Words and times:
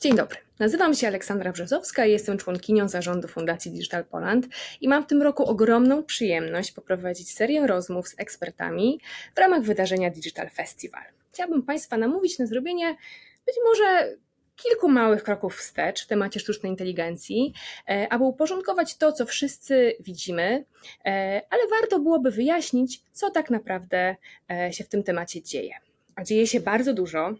Dzień 0.00 0.16
dobry. 0.16 0.38
Nazywam 0.58 0.94
się 0.94 1.06
Aleksandra 1.06 1.52
Brzozowska 1.52 2.06
i 2.06 2.12
jestem 2.12 2.38
członkinią 2.38 2.88
zarządu 2.88 3.28
Fundacji 3.28 3.70
Digital 3.70 4.04
Poland 4.04 4.46
i 4.80 4.88
mam 4.88 5.04
w 5.04 5.06
tym 5.06 5.22
roku 5.22 5.44
ogromną 5.44 6.04
przyjemność 6.04 6.72
poprowadzić 6.72 7.30
serię 7.32 7.66
rozmów 7.66 8.08
z 8.08 8.14
ekspertami 8.18 9.00
w 9.34 9.38
ramach 9.38 9.62
wydarzenia 9.62 10.10
Digital 10.10 10.50
Festival. 10.50 11.02
Chciałabym 11.32 11.62
Państwa 11.62 11.96
namówić 11.96 12.38
na 12.38 12.46
zrobienie 12.46 12.96
być 13.46 13.54
może 13.64 14.16
kilku 14.56 14.88
małych 14.88 15.22
kroków 15.22 15.56
wstecz 15.56 16.04
w 16.04 16.06
temacie 16.06 16.40
sztucznej 16.40 16.72
inteligencji, 16.72 17.52
e, 17.88 18.12
aby 18.12 18.24
uporządkować 18.24 18.96
to, 18.96 19.12
co 19.12 19.26
wszyscy 19.26 19.96
widzimy, 20.00 20.64
e, 21.04 21.42
ale 21.50 21.62
warto 21.80 21.98
byłoby 21.98 22.30
wyjaśnić, 22.30 23.02
co 23.12 23.30
tak 23.30 23.50
naprawdę 23.50 24.16
e, 24.50 24.72
się 24.72 24.84
w 24.84 24.88
tym 24.88 25.02
temacie 25.02 25.42
dzieje. 25.42 25.74
A 26.14 26.24
dzieje 26.24 26.46
się 26.46 26.60
bardzo 26.60 26.94
dużo. 26.94 27.34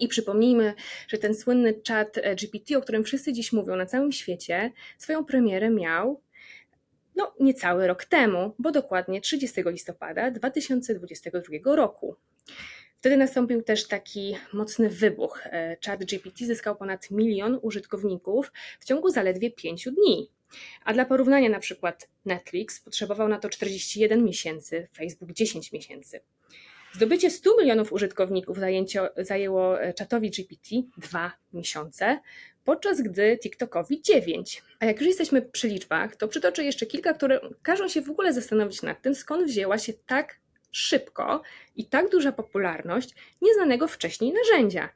I 0.00 0.08
przypomnijmy, 0.08 0.74
że 1.08 1.18
ten 1.18 1.34
słynny 1.34 1.80
chat 1.88 2.18
GPT, 2.40 2.78
o 2.78 2.80
którym 2.80 3.04
wszyscy 3.04 3.32
dziś 3.32 3.52
mówią 3.52 3.76
na 3.76 3.86
całym 3.86 4.12
świecie, 4.12 4.72
swoją 4.98 5.24
premierę 5.24 5.70
miał 5.70 6.20
no, 7.16 7.34
niecały 7.40 7.86
rok 7.86 8.04
temu, 8.04 8.54
bo 8.58 8.70
dokładnie 8.70 9.20
30 9.20 9.62
listopada 9.66 10.30
2022 10.30 11.76
roku. 11.76 12.16
Wtedy 13.00 13.16
nastąpił 13.16 13.62
też 13.62 13.88
taki 13.88 14.36
mocny 14.52 14.90
wybuch. 14.90 15.42
Chat 15.86 16.04
GPT 16.04 16.46
zyskał 16.46 16.76
ponad 16.76 17.10
milion 17.10 17.58
użytkowników 17.62 18.52
w 18.80 18.84
ciągu 18.84 19.10
zaledwie 19.10 19.50
5 19.50 19.84
dni. 19.84 20.30
A 20.84 20.92
dla 20.92 21.04
porównania 21.04 21.48
na 21.48 21.58
przykład 21.58 22.08
Netflix 22.24 22.80
potrzebował 22.80 23.28
na 23.28 23.38
to 23.38 23.48
41 23.48 24.24
miesięcy, 24.24 24.88
Facebook 24.96 25.32
10 25.32 25.72
miesięcy. 25.72 26.20
Zdobycie 26.94 27.30
100 27.30 27.56
milionów 27.58 27.92
użytkowników 27.92 28.58
zajęło 29.16 29.76
czatowi 29.96 30.30
GPT 30.30 30.68
2 30.96 31.32
miesiące, 31.52 32.20
podczas 32.64 33.00
gdy 33.00 33.38
TikTokowi 33.38 34.02
9. 34.02 34.62
A 34.80 34.86
jak 34.86 35.00
już 35.00 35.06
jesteśmy 35.06 35.42
przy 35.42 35.68
liczbach, 35.68 36.16
to 36.16 36.28
przytoczę 36.28 36.64
jeszcze 36.64 36.86
kilka, 36.86 37.14
które 37.14 37.40
każą 37.62 37.88
się 37.88 38.02
w 38.02 38.10
ogóle 38.10 38.32
zastanowić 38.32 38.82
nad 38.82 39.02
tym, 39.02 39.14
skąd 39.14 39.46
wzięła 39.46 39.78
się 39.78 39.92
tak 40.06 40.36
szybko 40.72 41.42
i 41.76 41.86
tak 41.86 42.10
duża 42.10 42.32
popularność 42.32 43.14
nieznanego 43.42 43.88
wcześniej 43.88 44.32
narzędzia. 44.32 44.88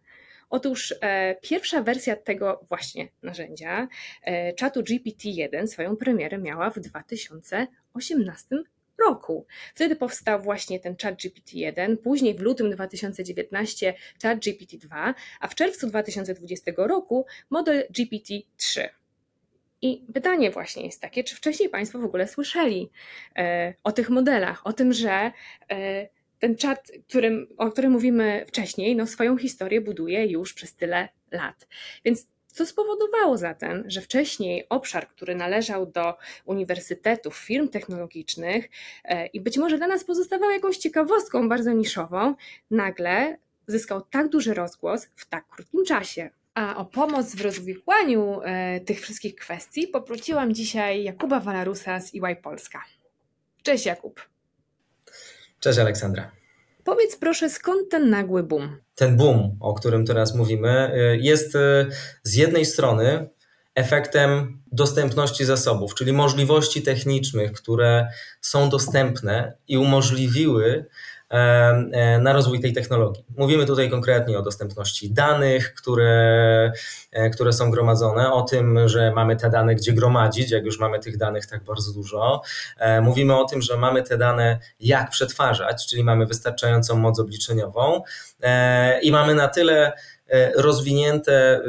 Otóż 0.50 0.94
e, 1.00 1.36
pierwsza 1.42 1.82
wersja 1.82 2.16
tego 2.16 2.64
właśnie 2.68 3.08
narzędzia, 3.22 3.88
e, 4.22 4.52
czatu 4.52 4.80
GPT-1, 4.80 5.66
swoją 5.66 5.96
premierę 5.96 6.38
miała 6.38 6.70
w 6.70 6.80
2018 6.80 8.56
roku. 8.98 9.46
Wtedy 9.74 9.96
powstał 9.96 10.42
właśnie 10.42 10.80
ten 10.80 10.96
chat 11.02 11.14
GPT-1, 11.14 11.96
później 11.96 12.34
w 12.34 12.40
lutym 12.40 12.70
2019 12.70 13.94
chat 14.22 14.38
GPT-2, 14.38 15.14
a 15.40 15.48
w 15.48 15.54
czerwcu 15.54 15.86
2020 15.86 16.72
roku 16.76 17.26
model 17.50 17.84
GPT-3. 17.98 18.88
I 19.82 20.04
pytanie 20.14 20.50
właśnie 20.50 20.84
jest 20.84 21.00
takie, 21.00 21.24
czy 21.24 21.36
wcześniej 21.36 21.68
Państwo 21.68 21.98
w 21.98 22.04
ogóle 22.04 22.28
słyszeli 22.28 22.90
e, 23.36 23.74
o 23.84 23.92
tych 23.92 24.10
modelach, 24.10 24.66
o 24.66 24.72
tym, 24.72 24.92
że 24.92 25.32
e, 25.70 26.08
ten 26.38 26.56
czat, 26.56 26.92
którym, 27.08 27.46
o 27.56 27.70
którym 27.70 27.92
mówimy 27.92 28.44
wcześniej, 28.48 28.96
no 28.96 29.06
swoją 29.06 29.38
historię 29.38 29.80
buduje 29.80 30.26
już 30.26 30.54
przez 30.54 30.74
tyle 30.74 31.08
lat. 31.30 31.68
Więc 32.04 32.26
co 32.56 32.66
spowodowało 32.66 33.38
zatem, 33.38 33.84
że 33.86 34.00
wcześniej 34.00 34.66
obszar, 34.68 35.08
który 35.08 35.34
należał 35.34 35.86
do 35.86 36.14
uniwersytetów, 36.44 37.36
firm 37.36 37.68
technologicznych 37.68 38.68
e, 39.04 39.26
i 39.26 39.40
być 39.40 39.58
może 39.58 39.78
dla 39.78 39.86
nas 39.86 40.04
pozostawał 40.04 40.50
jakąś 40.50 40.76
ciekawostką 40.76 41.48
bardzo 41.48 41.72
niszową, 41.72 42.34
nagle 42.70 43.38
zyskał 43.66 44.00
tak 44.00 44.28
duży 44.28 44.54
rozgłos 44.54 45.06
w 45.16 45.28
tak 45.28 45.48
krótkim 45.48 45.84
czasie. 45.84 46.30
A 46.54 46.76
o 46.76 46.84
pomoc 46.84 47.34
w 47.34 47.40
rozwikłaniu 47.40 48.40
e, 48.44 48.80
tych 48.80 49.00
wszystkich 49.00 49.34
kwestii 49.34 49.88
poprosiłam 49.88 50.54
dzisiaj 50.54 51.04
Jakuba 51.04 51.40
Walarusa 51.40 52.00
z 52.00 52.14
EY 52.14 52.36
Polska. 52.36 52.82
Cześć 53.62 53.86
Jakub. 53.86 54.28
Cześć 55.60 55.78
Aleksandra. 55.78 56.30
Powiedz 56.86 57.16
proszę, 57.16 57.50
skąd 57.50 57.90
ten 57.90 58.10
nagły 58.10 58.42
boom? 58.42 58.76
Ten 58.94 59.16
boom, 59.16 59.56
o 59.60 59.74
którym 59.74 60.06
teraz 60.06 60.34
mówimy, 60.34 60.92
y, 60.94 61.16
jest 61.16 61.54
y, 61.54 61.58
z 62.22 62.34
jednej 62.34 62.64
strony 62.64 63.28
efektem 63.74 64.62
dostępności 64.72 65.44
zasobów, 65.44 65.94
czyli 65.94 66.12
możliwości 66.12 66.82
technicznych, 66.82 67.52
które 67.52 68.08
są 68.40 68.70
dostępne 68.70 69.56
i 69.68 69.78
umożliwiły 69.78 70.86
na 72.20 72.32
rozwój 72.32 72.60
tej 72.60 72.72
technologii. 72.72 73.24
Mówimy 73.36 73.66
tutaj 73.66 73.90
konkretnie 73.90 74.38
o 74.38 74.42
dostępności 74.42 75.10
danych, 75.10 75.74
które, 75.74 76.72
e, 77.12 77.30
które 77.30 77.52
są 77.52 77.70
gromadzone, 77.70 78.32
o 78.32 78.42
tym, 78.42 78.88
że 78.88 79.12
mamy 79.12 79.36
te 79.36 79.50
dane 79.50 79.74
gdzie 79.74 79.92
gromadzić, 79.92 80.50
jak 80.50 80.64
już 80.64 80.78
mamy 80.78 80.98
tych 80.98 81.16
danych 81.16 81.46
tak 81.46 81.64
bardzo 81.64 81.92
dużo. 81.92 82.42
E, 82.78 83.00
mówimy 83.00 83.36
o 83.36 83.44
tym, 83.44 83.62
że 83.62 83.76
mamy 83.76 84.02
te 84.02 84.18
dane 84.18 84.58
jak 84.80 85.10
przetwarzać, 85.10 85.86
czyli 85.86 86.04
mamy 86.04 86.26
wystarczającą 86.26 86.96
moc 86.96 87.20
obliczeniową 87.20 88.02
i 89.02 89.12
mamy 89.12 89.34
na 89.34 89.48
tyle 89.48 89.92
E, 89.92 90.15
rozwinięte 90.56 91.60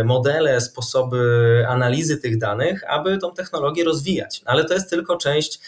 e, 0.00 0.04
modele, 0.04 0.60
sposoby 0.60 1.64
analizy 1.68 2.16
tych 2.16 2.38
danych, 2.38 2.90
aby 2.90 3.18
tą 3.18 3.34
technologię 3.34 3.84
rozwijać. 3.84 4.42
Ale 4.44 4.64
to 4.64 4.74
jest 4.74 4.90
tylko 4.90 5.16
część 5.16 5.60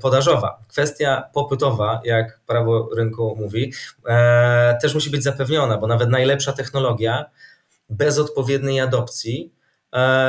podażowa. 0.00 0.58
Kwestia 0.68 1.28
popytowa, 1.34 2.00
jak 2.04 2.40
prawo 2.46 2.88
rynku 2.96 3.36
mówi, 3.40 3.72
e, 4.06 4.78
też 4.82 4.94
musi 4.94 5.10
być 5.10 5.22
zapewniona, 5.22 5.76
bo 5.76 5.86
nawet 5.86 6.08
najlepsza 6.08 6.52
technologia 6.52 7.24
bez 7.90 8.18
odpowiedniej 8.18 8.80
adopcji 8.80 9.57
E, 9.57 9.57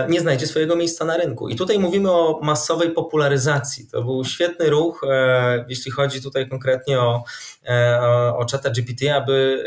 nie 0.10 0.22
znajdzie 0.22 0.48
swojego 0.48 0.76
miejsca 0.76 1.06
na 1.06 1.18
rynku. 1.18 1.50
I 1.50 1.56
tutaj 1.56 1.80
mówimy 1.80 2.12
o 2.12 2.40
masowej 2.44 2.92
popularyzacji. 2.92 3.88
To 3.88 4.02
był 4.02 4.26
świetny 4.26 4.70
ruch, 4.70 5.02
e, 5.10 5.66
jeśli 5.70 5.92
chodzi 5.92 6.22
tutaj 6.22 6.50
konkretnie 6.50 7.00
o, 7.00 7.24
e, 7.68 8.02
o 8.38 8.46
czata 8.46 8.70
GPT, 8.70 9.16
aby 9.16 9.64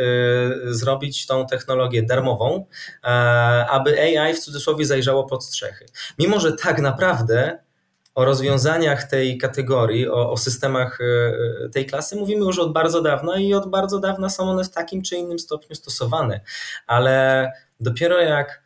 zrobić 0.64 1.26
tą 1.26 1.46
technologię 1.46 2.02
darmową, 2.02 2.66
aby 3.68 4.00
AI 4.00 4.34
w 4.34 4.40
cudzysłowie 4.40 4.86
zajrzało 4.86 5.24
pod 5.24 5.44
strzechy. 5.44 5.86
Mimo, 6.18 6.40
że 6.40 6.52
tak 6.52 6.80
naprawdę 6.80 7.58
o 8.14 8.24
rozwiązaniach 8.24 9.04
tej 9.04 9.38
kategorii, 9.38 10.08
o, 10.08 10.30
o, 10.30 10.36
systemach 10.36 10.98
tej 11.72 11.86
klasy 11.86 12.16
mówimy 12.16 12.44
już 12.44 12.58
od 12.58 12.72
bardzo 12.72 13.02
dawna 13.02 13.38
i 13.38 13.54
od 13.54 13.70
bardzo 13.70 13.98
dawna 13.98 14.28
są 14.28 14.50
one 14.50 14.64
w 14.64 14.70
takim 14.70 15.02
czy 15.02 15.16
innym 15.16 15.38
stopniu 15.38 15.76
stosowane. 15.76 16.40
Ale 16.86 17.52
dopiero 17.80 18.20
jak 18.20 18.61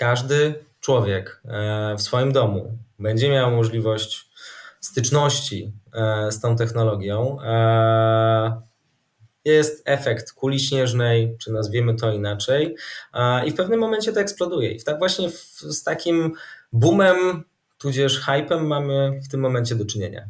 każdy 0.00 0.54
człowiek 0.80 1.40
e, 1.44 1.96
w 1.98 2.02
swoim 2.02 2.32
domu 2.32 2.78
będzie 2.98 3.30
miał 3.30 3.50
możliwość 3.50 4.30
styczności 4.80 5.72
e, 5.94 6.32
z 6.32 6.40
tą 6.40 6.56
technologią, 6.56 7.38
e, 7.42 8.62
jest 9.44 9.82
efekt 9.84 10.32
kuli 10.32 10.60
śnieżnej, 10.60 11.36
czy 11.38 11.52
nazwiemy 11.52 11.94
to 11.94 12.12
inaczej, 12.12 12.76
i 13.46 13.50
w 13.50 13.54
pewnym 13.54 13.80
momencie 13.80 14.12
to 14.12 14.20
eksploduje. 14.20 14.72
I 14.72 14.82
tak 14.82 14.98
właśnie 14.98 15.28
z 15.60 15.84
takim 15.84 16.32
boomem, 16.72 17.44
tudzież 17.78 18.20
hypem 18.20 18.66
mamy 18.66 19.20
w 19.24 19.28
tym 19.28 19.40
momencie 19.40 19.74
do 19.74 19.84
czynienia. 19.86 20.26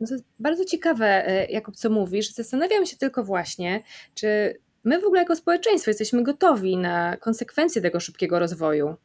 No 0.00 0.06
bardzo 0.38 0.64
ciekawe, 0.64 1.26
Jakub, 1.50 1.76
co 1.76 1.90
mówisz. 1.90 2.32
Zastanawiam 2.32 2.86
się 2.86 2.96
tylko 2.96 3.24
właśnie, 3.24 3.82
czy 4.14 4.58
my 4.84 5.00
w 5.00 5.04
ogóle 5.04 5.20
jako 5.20 5.36
społeczeństwo 5.36 5.90
jesteśmy 5.90 6.22
gotowi 6.22 6.76
na 6.76 7.16
konsekwencje 7.16 7.82
tego 7.82 8.00
szybkiego 8.00 8.38
rozwoju? 8.38 8.96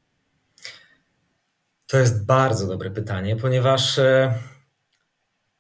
To 1.88 1.97
jest 1.97 2.25
bardzo 2.25 2.67
dobre 2.67 2.91
pytanie, 2.91 3.35
ponieważ 3.35 4.00
e, 4.00 4.34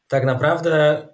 tak 0.07 0.25
naprawdę 0.25 1.07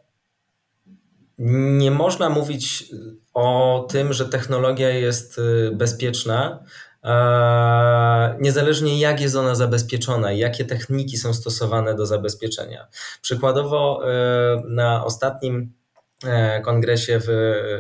nie 1.78 1.92
można 1.92 2.30
mówić 2.30 2.86
o 3.34 3.88
tym, 3.92 4.14
że 4.14 4.30
technologia 4.30 4.90
jest 4.90 5.40
e, 5.40 5.72
bezpieczna, 5.72 6.64
e, 7.04 8.38
niezależnie 8.40 9.00
jak 9.00 9.22
jest 9.22 9.36
ona 9.36 9.56
zabezpieczona 9.56 10.32
i 10.32 10.40
jakie 10.40 10.66
techniki 10.66 11.18
są 11.18 11.34
stosowane 11.34 11.96
do 11.96 12.06
zabezpieczenia. 12.06 12.88
Przykładowo 13.22 14.02
na 14.68 15.06
ostatnim 15.06 15.74
E, 15.85 15.85
kongresie 16.64 17.20
w, 17.20 17.26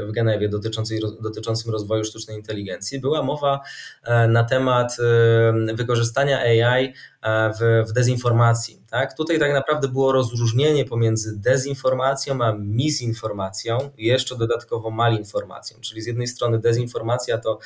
w 0.07 0.11
Genewie 0.11 0.49
dotyczącym 1.21 1.71
rozwoju 1.71 2.03
sztucznej 2.03 2.37
inteligencji 2.37 2.99
była 2.99 3.23
mowa 3.23 3.61
e, 4.03 4.27
na 4.27 4.43
temat 4.43 4.97
e, 5.69 5.75
wykorzystania 5.75 6.39
AI 6.39 6.93
w, 7.59 7.83
w 7.89 7.93
dezinformacji. 7.93 8.81
Tak? 8.89 9.17
Tutaj 9.17 9.39
tak 9.39 9.53
naprawdę 9.53 9.87
było 9.87 10.11
rozróżnienie 10.11 10.85
pomiędzy 10.85 11.39
dezinformacją 11.39 12.41
a 12.41 12.51
misinformacją 12.51 13.91
jeszcze 13.97 14.37
dodatkowo 14.37 14.91
malinformacją. 14.91 15.77
Czyli 15.81 16.01
z 16.01 16.05
jednej 16.05 16.27
strony 16.27 16.59
dezinformacja 16.59 17.37
to, 17.37 17.59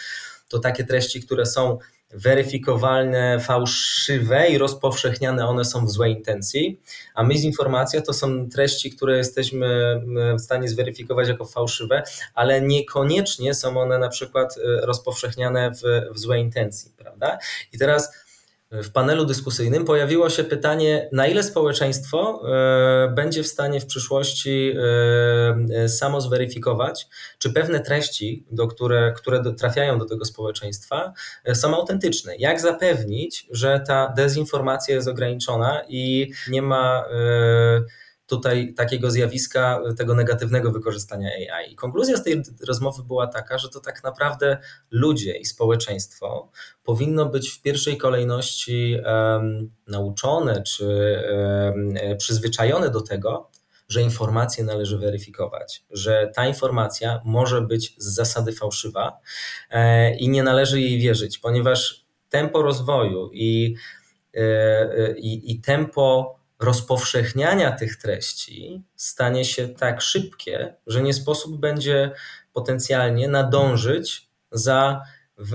to 0.47 0.59
takie 0.59 0.83
treści, 0.83 1.21
które 1.21 1.45
są 1.45 1.77
weryfikowalne, 2.13 3.39
fałszywe 3.39 4.49
i 4.49 4.57
rozpowszechniane 4.57 5.47
one 5.47 5.65
są 5.65 5.85
w 5.85 5.91
złej 5.91 6.13
intencji, 6.13 6.81
a 7.15 7.23
misinformacja 7.23 8.01
to 8.01 8.13
są 8.13 8.49
treści, 8.49 8.91
które 8.91 9.17
jesteśmy 9.17 10.01
w 10.39 10.41
stanie 10.41 10.69
zweryfikować 10.69 11.27
jako 11.27 11.45
fałszywe, 11.45 12.03
ale 12.33 12.61
niekoniecznie 12.61 13.53
są 13.53 13.77
one 13.77 13.97
na 13.97 14.09
przykład 14.09 14.55
e, 14.57 14.85
rozpowszechniane 14.85 15.71
w, 15.71 15.81
w 16.13 16.19
złej 16.19 16.41
intencji, 16.41 16.91
prawda? 16.97 17.37
I 17.73 17.77
teraz 17.77 18.11
w 18.71 18.91
panelu 18.91 19.25
dyskusyjnym 19.25 19.85
pojawiło 19.85 20.29
się 20.29 20.43
pytanie, 20.43 21.09
na 21.11 21.27
ile 21.27 21.43
społeczeństwo 21.43 22.41
e, 22.47 23.11
będzie 23.15 23.43
w 23.43 23.47
stanie 23.47 23.79
w 23.79 23.85
przyszłości 23.85 24.73
e, 25.73 25.89
samo 25.89 26.21
zweryfikować, 26.21 27.07
czy 27.39 27.53
pewne 27.53 27.79
treści, 27.79 28.45
do 28.51 28.67
które, 28.67 29.13
które 29.17 29.53
trafiają 29.53 29.99
do 29.99 30.05
tego 30.05 30.25
społeczeństwa, 30.25 31.13
e, 31.43 31.55
są 31.55 31.75
autentyczne. 31.75 32.35
Jak 32.35 32.61
zapewnić, 32.61 33.47
że 33.51 33.83
ta 33.87 34.13
dezinformacja 34.17 34.95
jest 34.95 35.07
ograniczona 35.07 35.81
i 35.87 36.31
nie 36.49 36.61
ma 36.61 37.03
tutaj 38.29 38.73
takiego 38.73 39.11
zjawiska, 39.11 39.81
tego 39.97 40.15
negatywnego 40.15 40.71
wykorzystania 40.71 41.29
AI. 41.29 41.75
Konkluzja 41.75 42.17
z 42.17 42.23
tej 42.23 42.43
rozmowy 42.67 43.03
była 43.03 43.27
taka, 43.27 43.57
że 43.57 43.69
to 43.69 43.79
tak 43.79 44.03
naprawdę 44.03 44.57
ludzie 44.91 45.37
i 45.37 45.45
społeczeństwo 45.45 46.51
powinno 46.83 47.25
być 47.25 47.49
w 47.49 47.61
pierwszej 47.61 47.97
kolejności 47.97 48.97
um, 49.05 49.71
nauczone 49.87 50.63
czy 50.63 51.19
um, 51.75 52.17
przyzwyczajone 52.17 52.89
do 52.89 53.01
tego, 53.01 53.49
że 53.89 54.01
informacje 54.01 54.63
należy 54.63 54.97
weryfikować, 54.97 55.83
że 55.91 56.31
ta 56.35 56.47
informacja 56.47 57.21
może 57.25 57.61
być 57.61 57.95
z 57.97 58.05
zasady 58.05 58.53
fałszywa 58.53 59.19
e, 59.69 60.15
i 60.15 60.29
nie 60.29 60.43
należy 60.43 60.81
jej 60.81 60.99
wierzyć, 60.99 61.37
ponieważ 61.37 62.05
tempo 62.29 62.61
rozwoju 62.61 63.29
i, 63.33 63.75
e, 64.35 64.39
e 64.39 65.17
i, 65.17 65.51
i 65.51 65.61
tempo 65.61 66.38
rozpowszechniania 66.59 67.71
tych 67.71 67.97
treści 67.97 68.83
stanie 68.95 69.45
się 69.45 69.67
tak 69.67 70.01
szybkie, 70.01 70.75
że 70.87 71.01
nie 71.01 71.13
sposób 71.13 71.59
będzie 71.59 72.11
potencjalnie 72.53 73.27
nadążyć 73.27 74.29
za 74.51 75.01
w, 75.37 75.53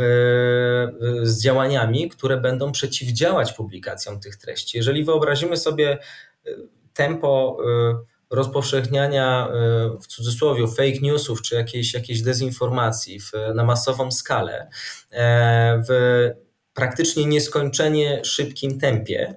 z 1.23 1.43
działaniami, 1.43 2.11
które 2.11 2.37
będą 2.37 2.73
przeciwdziałać 2.73 3.53
publikacjom 3.53 4.21
tych 4.21 4.37
treści. 4.37 4.77
Jeżeli 4.77 5.05
wyobrazimy 5.05 5.57
sobie 5.57 5.99
y, 6.47 6.69
tempo 6.95 7.59
y, 7.61 8.35
rozpowszechniania 8.35 9.49
y, 9.49 9.99
w 10.01 10.07
cudzysłowie 10.07 10.69
fake 10.69 11.01
newsów 11.03 11.43
czy 11.43 11.55
jakiejś, 11.55 11.95
jakiejś 11.95 12.23
dezinformacji 12.23 13.21
w, 13.21 13.33
na 13.55 13.65
masową 13.65 14.11
skalę 14.11 14.69
e, 15.11 15.83
w 15.89 16.31
praktycznie 16.75 17.27
nieskończenie 17.27 18.25
szybkim 18.25 18.81
tempie, 18.81 19.37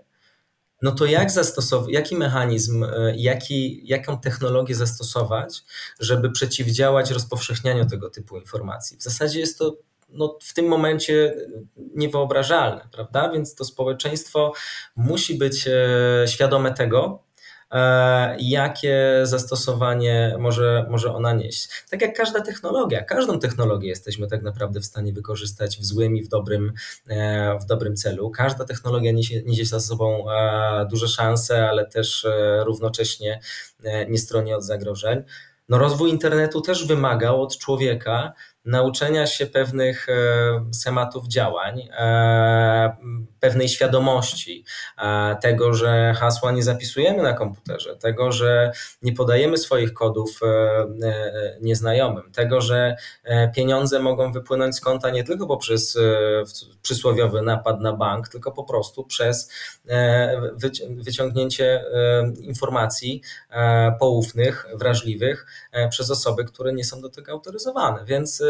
no 0.81 0.91
to 0.91 1.05
jak 1.05 1.31
zastosować, 1.31 1.89
jaki 1.91 2.15
mechanizm, 2.15 2.83
e, 2.83 3.13
jaki, 3.15 3.81
jaką 3.87 4.19
technologię 4.19 4.75
zastosować, 4.75 5.63
żeby 5.99 6.31
przeciwdziałać 6.31 7.11
rozpowszechnianiu 7.11 7.85
tego 7.85 8.09
typu 8.09 8.37
informacji? 8.37 8.97
W 8.97 9.03
zasadzie 9.03 9.39
jest 9.39 9.57
to 9.57 9.77
no, 10.09 10.37
w 10.41 10.53
tym 10.53 10.67
momencie 10.67 11.35
niewyobrażalne, 11.95 12.87
prawda? 12.91 13.31
Więc 13.31 13.55
to 13.55 13.65
społeczeństwo 13.65 14.53
musi 14.95 15.35
być 15.37 15.67
e, 15.67 16.25
świadome 16.27 16.73
tego, 16.73 17.26
E, 17.26 17.26
jakie 18.39 19.19
zastosowanie 19.23 20.35
może, 20.39 20.85
może 20.89 21.13
ona 21.13 21.33
nieść. 21.33 21.69
Tak 21.89 22.01
jak 22.01 22.17
każda 22.17 22.41
technologia, 22.41 23.03
każdą 23.03 23.39
technologię 23.39 23.89
jesteśmy 23.89 24.27
tak 24.27 24.41
naprawdę 24.41 24.79
w 24.79 24.85
stanie 24.85 25.13
wykorzystać 25.13 25.77
w 25.77 25.85
złym 25.85 26.17
i 26.17 26.23
w 26.23 26.27
dobrym, 26.27 26.73
e, 27.09 27.59
w 27.59 27.65
dobrym 27.65 27.95
celu. 27.95 28.29
Każda 28.29 28.65
technologia 28.65 29.11
niesie, 29.11 29.41
niesie 29.45 29.65
za 29.65 29.79
sobą 29.79 30.31
e, 30.31 30.87
duże 30.91 31.07
szanse, 31.07 31.69
ale 31.69 31.85
też 31.85 32.27
równocześnie 32.65 33.39
nie 34.09 34.17
stroni 34.17 34.53
od 34.53 34.63
zagrożeń. 34.63 35.23
No 35.69 35.77
rozwój 35.77 36.09
internetu 36.09 36.61
też 36.61 36.87
wymagał 36.87 37.41
od 37.41 37.57
człowieka 37.57 38.33
nauczenia 38.67 39.27
się 39.27 39.45
pewnych 39.45 40.09
e, 40.09 40.13
schematów 40.73 41.27
działań, 41.27 41.89
e, 41.97 42.97
pewnej 43.39 43.69
świadomości 43.69 44.65
e, 44.97 45.35
tego, 45.41 45.73
że 45.73 46.13
hasła 46.17 46.51
nie 46.51 46.63
zapisujemy 46.63 47.23
na 47.23 47.33
komputerze, 47.33 47.97
tego, 47.97 48.31
że 48.31 48.71
nie 49.01 49.13
podajemy 49.13 49.57
swoich 49.57 49.93
kodów 49.93 50.39
nieznajomym, 51.61 52.31
tego, 52.31 52.61
że 52.61 52.95
pieniądze 53.55 53.99
mogą 53.99 54.31
wypłynąć 54.31 54.75
z 54.75 54.81
konta 54.81 55.09
nie 55.09 55.23
tylko 55.23 55.47
poprzez 55.47 55.97
przysłowiowy 56.81 57.41
napad 57.41 57.81
na 57.81 57.93
bank, 57.93 58.27
tylko 58.27 58.51
po 58.51 58.63
prostu 58.63 59.03
przez 59.03 59.51
wyciągnięcie 60.89 61.83
informacji 62.41 63.21
poufnych, 63.99 64.65
wrażliwych 64.73 65.45
przez 65.89 66.11
osoby, 66.11 66.45
które 66.45 66.73
nie 66.73 66.83
są 66.83 67.01
do 67.01 67.09
tego 67.09 67.31
autoryzowane. 67.31 68.05
Więc 68.05 68.43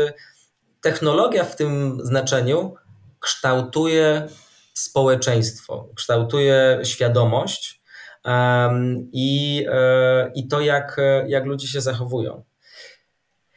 technologia 0.81 1.43
w 1.43 1.55
tym 1.55 1.99
znaczeniu 2.03 2.75
kształtuje 3.19 4.27
społeczeństwo, 4.73 5.89
kształtuje 5.95 6.79
świadomość 6.83 7.81
i, 9.13 9.65
e, 9.71 10.31
i 10.35 10.47
to, 10.47 10.61
jak, 10.61 10.97
jak 11.27 11.45
ludzie 11.45 11.67
się 11.67 11.81
zachowują. 11.81 12.43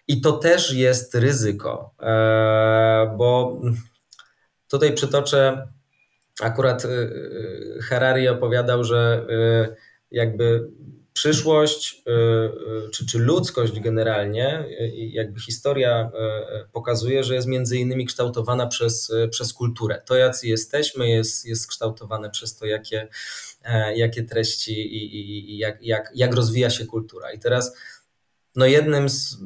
I 0.09 0.21
to 0.21 0.33
też 0.33 0.73
jest 0.73 1.15
ryzyko, 1.15 1.95
e, 2.03 3.15
bo 3.17 3.61
tutaj 4.71 4.95
przytoczę 4.95 5.69
akurat 6.41 6.85
e, 6.85 6.89
Harari 7.83 8.29
opowiadał, 8.29 8.85
że 8.85 9.27
jakby 10.11 10.69
przyszłość 11.13 12.03
y, 12.07 12.11
y, 12.87 12.91
czy, 12.91 13.07
czy 13.07 13.19
ludzkość 13.19 13.81
generalnie, 13.81 14.65
y, 14.81 14.93
jakby 14.97 15.41
historia 15.41 16.11
pokazuje, 16.73 17.25
że 17.25 17.35
jest 17.35 17.47
między 17.47 17.79
innymi 17.79 18.07
kształtowana 18.07 18.67
przez, 18.67 19.13
przez 19.31 19.53
kulturę. 19.53 20.03
To, 20.07 20.17
jacy 20.17 20.49
jesteśmy, 20.49 21.09
jest, 21.09 21.47
jest 21.47 21.67
kształtowane 21.67 22.31
przez 22.31 22.57
to, 22.57 22.67
jakie, 22.67 23.09
e, 23.65 23.97
jakie 23.97 24.23
treści 24.23 24.73
i, 24.73 25.17
i, 25.17 25.55
i 25.55 25.59
jak, 25.59 25.83
jak, 25.83 26.13
jak 26.15 26.35
rozwija 26.35 26.71
się 26.71 26.87
kultura. 26.87 27.33
I 27.33 27.39
teraz 27.39 27.77
no 28.57 28.67
jednym 28.67 29.09
z 29.09 29.37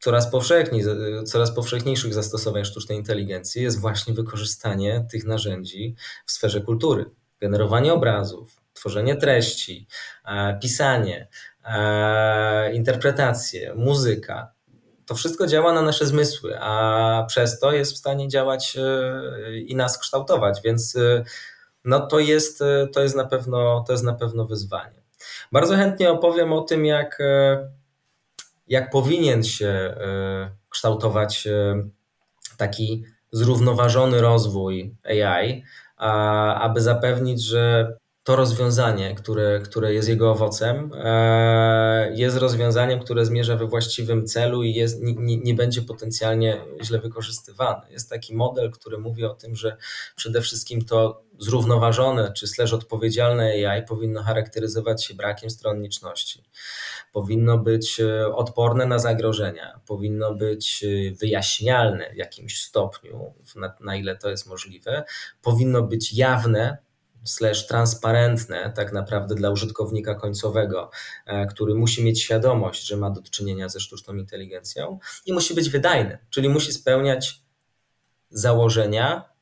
coraz, 0.00 0.30
powszechniej, 0.30 0.84
coraz 1.26 1.54
powszechniejszych 1.54 2.14
zastosowań 2.14 2.64
sztucznej 2.64 2.98
inteligencji 2.98 3.62
jest 3.62 3.80
właśnie 3.80 4.14
wykorzystanie 4.14 5.06
tych 5.10 5.24
narzędzi 5.24 5.96
w 6.26 6.32
sferze 6.32 6.60
kultury. 6.60 7.04
Generowanie 7.40 7.92
obrazów, 7.92 8.61
tworzenie 8.82 9.16
treści, 9.16 9.86
e, 10.24 10.58
pisanie, 10.62 11.28
e, 11.64 12.72
interpretacje, 12.72 13.74
muzyka. 13.74 14.52
To 15.06 15.14
wszystko 15.14 15.46
działa 15.46 15.72
na 15.72 15.82
nasze 15.82 16.06
zmysły, 16.06 16.58
a 16.60 17.24
przez 17.28 17.60
to 17.60 17.72
jest 17.72 17.92
w 17.92 17.98
stanie 17.98 18.28
działać 18.28 18.76
e, 18.76 19.58
i 19.58 19.76
nas 19.76 19.98
kształtować, 19.98 20.60
więc 20.64 20.96
no 21.84 22.06
to 22.06 22.18
jest, 22.18 22.62
to 22.92 23.02
jest, 23.02 23.16
na, 23.16 23.24
pewno, 23.24 23.84
to 23.86 23.92
jest 23.92 24.04
na 24.04 24.14
pewno 24.14 24.46
wyzwanie. 24.46 25.02
Bardzo 25.52 25.76
chętnie 25.76 26.10
opowiem 26.10 26.52
o 26.52 26.60
tym, 26.60 26.84
jak, 26.84 27.18
jak 28.68 28.90
powinien 28.90 29.44
się 29.44 29.96
kształtować 30.68 31.48
taki 32.56 33.04
zrównoważony 33.32 34.20
rozwój 34.20 34.94
AI, 35.04 35.64
aby 36.56 36.80
zapewnić, 36.80 37.42
że 37.44 37.96
to 38.24 38.36
rozwiązanie, 38.36 39.14
które, 39.14 39.60
które 39.60 39.94
jest 39.94 40.08
jego 40.08 40.30
owocem, 40.30 40.90
e, 40.94 42.12
jest 42.14 42.36
rozwiązaniem, 42.36 43.00
które 43.00 43.26
zmierza 43.26 43.56
we 43.56 43.66
właściwym 43.66 44.26
celu 44.26 44.62
i 44.62 44.74
jest, 44.74 45.02
nie, 45.02 45.36
nie 45.36 45.54
będzie 45.54 45.82
potencjalnie 45.82 46.64
źle 46.82 46.98
wykorzystywane. 46.98 47.86
Jest 47.90 48.10
taki 48.10 48.34
model, 48.34 48.70
który 48.70 48.98
mówi 48.98 49.24
o 49.24 49.34
tym, 49.34 49.56
że 49.56 49.76
przede 50.16 50.40
wszystkim 50.40 50.84
to 50.84 51.22
zrównoważone 51.38 52.32
czy 52.32 52.46
slash 52.46 52.72
odpowiedzialne 52.72 53.44
AI 53.44 53.82
powinno 53.86 54.22
charakteryzować 54.22 55.04
się 55.04 55.14
brakiem 55.14 55.50
stronniczności. 55.50 56.44
Powinno 57.12 57.58
być 57.58 58.00
e, 58.00 58.34
odporne 58.34 58.86
na 58.86 58.98
zagrożenia, 58.98 59.80
powinno 59.86 60.34
być 60.34 60.84
e, 60.84 61.14
wyjaśnialne 61.14 62.10
w 62.12 62.16
jakimś 62.16 62.62
stopniu, 62.62 63.34
na, 63.56 63.74
na 63.80 63.96
ile 63.96 64.16
to 64.16 64.30
jest 64.30 64.46
możliwe, 64.46 65.04
powinno 65.42 65.82
być 65.82 66.12
jawne 66.12 66.78
slash 67.24 67.66
transparentne 67.66 68.72
tak 68.76 68.92
naprawdę 68.92 69.34
dla 69.34 69.50
użytkownika 69.50 70.14
końcowego, 70.14 70.90
e, 71.26 71.46
który 71.46 71.74
musi 71.74 72.04
mieć 72.04 72.22
świadomość, 72.22 72.86
że 72.86 72.96
ma 72.96 73.10
do 73.10 73.22
czynienia 73.22 73.68
ze 73.68 73.80
sztuczną 73.80 74.14
inteligencją 74.14 74.98
i 75.26 75.32
musi 75.32 75.54
być 75.54 75.70
wydajny, 75.70 76.18
czyli 76.30 76.48
musi 76.48 76.72
spełniać 76.72 77.42
założenia 78.30 79.32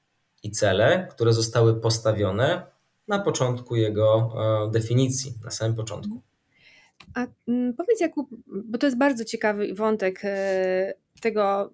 i 0.43 0.51
cele, 0.51 1.09
które 1.11 1.33
zostały 1.33 1.81
postawione 1.81 2.67
na 3.09 3.19
początku 3.19 3.77
jego 3.77 4.33
e, 4.67 4.71
definicji, 4.71 5.35
na 5.45 5.51
samym 5.51 5.77
początku. 5.77 6.23
A 7.15 7.27
mm, 7.49 7.75
powiedz 7.75 8.01
Jakub, 8.01 8.31
bo 8.47 8.79
to 8.79 8.87
jest 8.87 8.99
bardzo 8.99 9.25
ciekawy 9.25 9.75
wątek 9.75 10.21
e, 10.25 10.95
tego, 11.21 11.71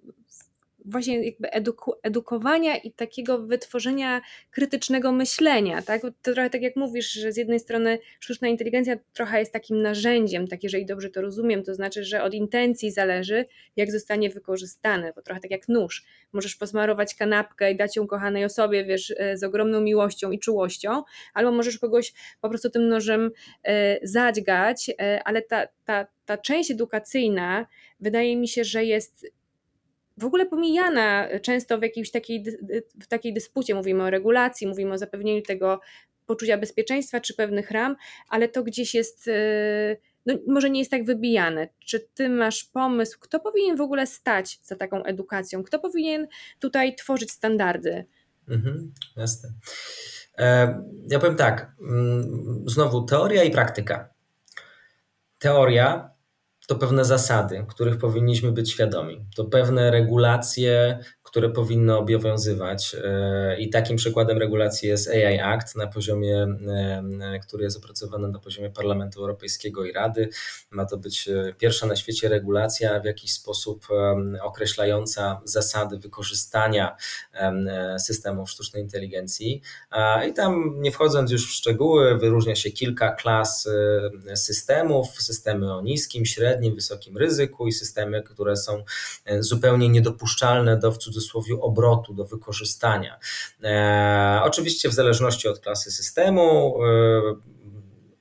właśnie 0.87 1.25
jakby 1.25 1.51
eduku, 1.51 1.93
edukowania 2.03 2.77
i 2.77 2.91
takiego 2.91 3.39
wytworzenia 3.39 4.21
krytycznego 4.51 5.11
myślenia, 5.11 5.81
tak? 5.81 6.01
To 6.01 6.33
trochę 6.33 6.49
tak 6.49 6.61
jak 6.61 6.75
mówisz, 6.75 7.11
że 7.11 7.31
z 7.31 7.37
jednej 7.37 7.59
strony 7.59 7.99
sztuczna 8.19 8.47
inteligencja 8.47 8.95
trochę 9.13 9.39
jest 9.39 9.53
takim 9.53 9.81
narzędziem, 9.81 10.47
tak 10.47 10.63
jeżeli 10.63 10.85
dobrze 10.85 11.09
to 11.09 11.21
rozumiem, 11.21 11.63
to 11.63 11.73
znaczy, 11.75 12.03
że 12.03 12.23
od 12.23 12.33
intencji 12.33 12.91
zależy, 12.91 13.45
jak 13.75 13.91
zostanie 13.91 14.29
wykorzystane, 14.29 15.13
bo 15.15 15.21
trochę 15.21 15.41
tak 15.41 15.51
jak 15.51 15.67
nóż. 15.67 16.05
Możesz 16.33 16.55
posmarować 16.55 17.15
kanapkę 17.15 17.71
i 17.71 17.75
dać 17.75 17.95
ją 17.95 18.07
kochanej 18.07 18.45
osobie, 18.45 18.85
wiesz, 18.85 19.13
e, 19.17 19.37
z 19.37 19.43
ogromną 19.43 19.81
miłością 19.81 20.31
i 20.31 20.39
czułością, 20.39 21.03
albo 21.33 21.51
możesz 21.51 21.79
kogoś 21.79 22.13
po 22.41 22.49
prostu 22.49 22.69
tym 22.69 22.87
nożem 22.87 23.31
e, 23.63 23.99
zadźgać, 24.07 24.89
e, 24.89 25.21
ale 25.25 25.41
ta, 25.41 25.67
ta, 25.85 26.07
ta 26.25 26.37
część 26.37 26.71
edukacyjna 26.71 27.65
wydaje 27.99 28.37
mi 28.37 28.47
się, 28.47 28.63
że 28.63 28.85
jest 28.85 29.27
w 30.17 30.25
ogóle 30.25 30.45
pomijana 30.45 31.27
często 31.41 31.79
w 31.79 31.81
jakiejś 31.81 32.11
takiej, 32.11 32.43
w 33.01 33.07
takiej 33.07 33.33
dyspucie. 33.33 33.75
Mówimy 33.75 34.03
o 34.03 34.09
regulacji, 34.09 34.67
mówimy 34.67 34.93
o 34.93 34.97
zapewnieniu 34.97 35.41
tego 35.41 35.79
poczucia 36.25 36.57
bezpieczeństwa 36.57 37.19
czy 37.21 37.35
pewnych 37.35 37.71
ram, 37.71 37.95
ale 38.29 38.49
to 38.49 38.63
gdzieś 38.63 38.93
jest, 38.93 39.27
e, 39.27 39.97
no 40.25 40.33
może 40.47 40.69
nie 40.69 40.79
jest 40.79 40.91
tak 40.91 41.05
wybijane. 41.05 41.67
Czy 41.85 41.99
ty 41.99 42.29
masz 42.29 42.63
pomysł, 42.63 43.19
kto 43.19 43.39
powinien 43.39 43.77
w 43.77 43.81
ogóle 43.81 44.07
stać 44.07 44.59
za 44.63 44.75
taką 44.75 45.03
edukacją? 45.03 45.63
Kto 45.63 45.79
powinien 45.79 46.27
tutaj 46.59 46.95
tworzyć 46.95 47.31
standardy? 47.31 48.05
Mhm, 48.49 48.93
jasne. 49.15 49.49
Ja 51.09 51.19
powiem 51.19 51.35
tak, 51.35 51.71
mm, 51.81 52.63
znowu 52.65 53.01
teoria 53.01 53.43
i 53.43 53.51
praktyka. 53.51 54.09
Teoria 55.39 56.09
to 56.67 56.75
pewne 56.75 57.05
zasady, 57.05 57.65
których 57.67 57.97
powinniśmy 57.97 58.51
być 58.51 58.71
świadomi. 58.71 59.25
To 59.35 59.45
pewne 59.45 59.91
regulacje, 59.91 60.99
które 61.27 61.49
powinny 61.49 61.97
obowiązywać. 61.97 62.95
E, 63.03 63.59
I 63.59 63.69
takim 63.69 63.97
przykładem 63.97 64.37
regulacji 64.37 64.89
jest 64.89 65.09
AI 65.09 65.39
Act 65.39 65.75
na 65.75 65.87
poziomie, 65.87 66.47
e, 66.67 67.39
który 67.47 67.63
jest 67.63 67.77
opracowany 67.77 68.27
na 68.27 68.39
poziomie 68.39 68.69
Parlamentu 68.69 69.19
Europejskiego 69.19 69.85
i 69.85 69.91
Rady. 69.91 70.29
Ma 70.71 70.85
to 70.85 70.97
być 70.97 71.27
e, 71.29 71.53
pierwsza 71.57 71.87
na 71.87 71.95
świecie 71.95 72.29
regulacja 72.29 72.99
w 72.99 73.05
jakiś 73.05 73.31
sposób 73.33 73.87
określająca 74.41 75.41
zasady 75.45 75.97
wykorzystania 75.97 76.95
systemów 77.97 78.49
sztucznej 78.49 78.83
inteligencji. 78.83 79.61
I 80.29 80.33
tam, 80.33 80.75
nie 80.81 80.91
wchodząc 80.91 81.31
już 81.31 81.47
w 81.47 81.51
szczegóły, 81.51 82.17
wyróżnia 82.17 82.55
się 82.55 82.71
kilka 82.71 83.11
klas 83.11 83.69
systemów: 84.35 85.21
systemy 85.21 85.73
o 85.73 85.81
niskim, 85.81 86.25
średnim, 86.25 86.56
wysokim 86.75 87.17
ryzyku 87.17 87.67
i 87.67 87.71
systemy, 87.71 88.23
które 88.23 88.57
są 88.57 88.83
zupełnie 89.39 89.89
niedopuszczalne 89.89 90.77
do 90.77 90.91
w 90.91 90.97
cudzysłowie 90.97 91.55
obrotu, 91.61 92.13
do 92.13 92.25
wykorzystania. 92.25 93.19
E, 93.63 94.41
oczywiście 94.43 94.89
w 94.89 94.93
zależności 94.93 95.47
od 95.47 95.59
klasy 95.59 95.91
systemu, 95.91 96.77
e, 96.83 97.57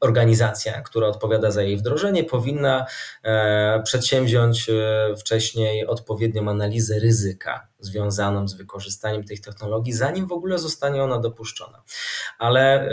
organizacja, 0.01 0.83
która 0.83 1.07
odpowiada 1.07 1.51
za 1.51 1.63
jej 1.63 1.77
wdrożenie, 1.77 2.25
powinna 2.25 2.87
e, 3.23 3.83
przedsięwziąć 3.85 4.71
wcześniej 5.19 5.87
odpowiednią 5.87 6.51
analizę 6.51 6.99
ryzyka 6.99 7.69
związaną 7.81 8.49
z 8.49 8.55
wykorzystaniem 8.55 9.25
tych 9.25 9.41
technologii, 9.41 9.93
zanim 9.93 10.27
w 10.27 10.33
ogóle 10.33 10.59
zostanie 10.59 11.03
ona 11.03 11.19
dopuszczona. 11.19 11.83
Ale 12.39 12.91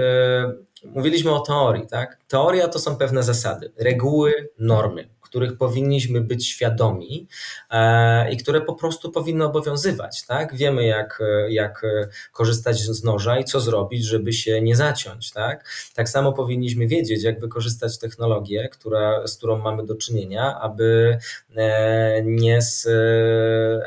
mówiliśmy 0.85 1.31
o 1.31 1.39
teorii, 1.39 1.87
tak? 1.87 2.17
Teoria 2.27 2.67
to 2.67 2.79
są 2.79 2.95
pewne 2.95 3.23
zasady, 3.23 3.71
reguły, 3.77 4.49
normy 4.59 5.09
których 5.33 5.57
powinniśmy 5.57 6.21
być 6.21 6.47
świadomi 6.47 7.27
e, 7.69 8.31
i 8.31 8.37
które 8.37 8.61
po 8.61 8.75
prostu 8.75 9.11
powinny 9.11 9.45
obowiązywać. 9.45 10.25
Tak? 10.25 10.55
Wiemy, 10.55 10.85
jak, 10.85 11.23
jak 11.49 11.85
korzystać 12.31 12.79
z 12.79 13.03
noża 13.03 13.39
i 13.39 13.43
co 13.43 13.59
zrobić, 13.59 14.05
żeby 14.05 14.33
się 14.33 14.61
nie 14.61 14.75
zaciąć. 14.75 15.31
Tak, 15.31 15.69
tak 15.95 16.09
samo 16.09 16.33
powinniśmy 16.33 16.87
wiedzieć, 16.87 17.23
jak 17.23 17.39
wykorzystać 17.39 17.97
technologię, 17.97 18.69
która, 18.69 19.27
z 19.27 19.37
którą 19.37 19.57
mamy 19.57 19.85
do 19.85 19.95
czynienia, 19.95 20.59
aby 20.59 21.17
e, 21.55 22.21
nie, 22.23 22.59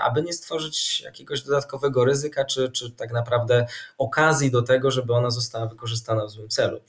aby 0.03 0.23
nie 0.23 0.33
stworzyć 0.33 1.01
jakiegoś 1.01 1.43
dodatkowego 1.43 2.05
ryzyka, 2.05 2.45
czy, 2.45 2.71
czy 2.71 2.91
tak 2.91 3.13
naprawdę 3.13 3.67
okazji 3.99 4.51
do 4.51 4.63
tego, 4.63 4.91
żeby 4.91 5.15
ona 5.15 5.31
została 5.31 5.67
wykorzystana 5.67 6.27
w 6.27 6.31
złym 6.31 6.49
celu. 6.49 6.81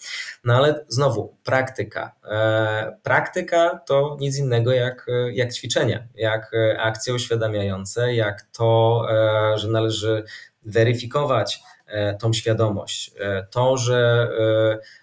No 0.43 0.55
ale 0.55 0.85
znowu, 0.87 1.35
praktyka. 1.43 2.15
E, 2.23 2.97
praktyka 3.03 3.79
to 3.85 4.17
nic 4.19 4.37
innego 4.37 4.46
innego 4.47 4.71
jak, 4.71 5.05
jak 5.33 5.53
ćwiczenia, 5.53 6.07
jak 6.15 6.51
akcje 6.77 7.13
uświadamiające, 7.13 8.13
jak 8.13 8.41
to, 8.57 9.01
e, 9.09 9.57
że 9.57 9.67
należy 9.67 10.23
weryfikować 10.65 11.59
e, 11.87 12.15
tą 12.15 12.33
świadomość. 12.33 13.11
E, 13.19 13.47
to, 13.51 13.77
że 13.77 14.29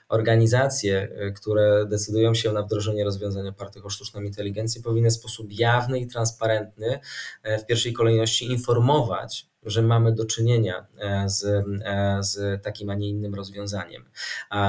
organizacje, 0.08 1.08
które 1.36 1.86
decydują 1.86 2.34
się 2.34 2.52
na 2.52 2.62
wdrożenie 2.62 3.04
rozwiązań 3.04 3.48
opartych 3.48 3.86
o 3.86 3.90
sztuczną 3.90 4.22
inteligencję, 4.22 4.82
powinny 4.82 5.10
w 5.10 5.14
sposób 5.14 5.46
jawny 5.50 6.00
i 6.00 6.06
transparentny 6.06 7.00
w 7.44 7.66
pierwszej 7.66 7.92
kolejności 7.92 8.52
informować 8.52 9.46
że 9.66 9.82
mamy 9.82 10.12
do 10.12 10.24
czynienia 10.24 10.86
e, 10.98 11.28
z, 11.28 11.44
e, 11.84 12.18
z 12.22 12.62
takim, 12.62 12.90
a 12.90 12.94
nie 12.94 13.08
innym 13.08 13.34
rozwiązaniem. 13.34 14.04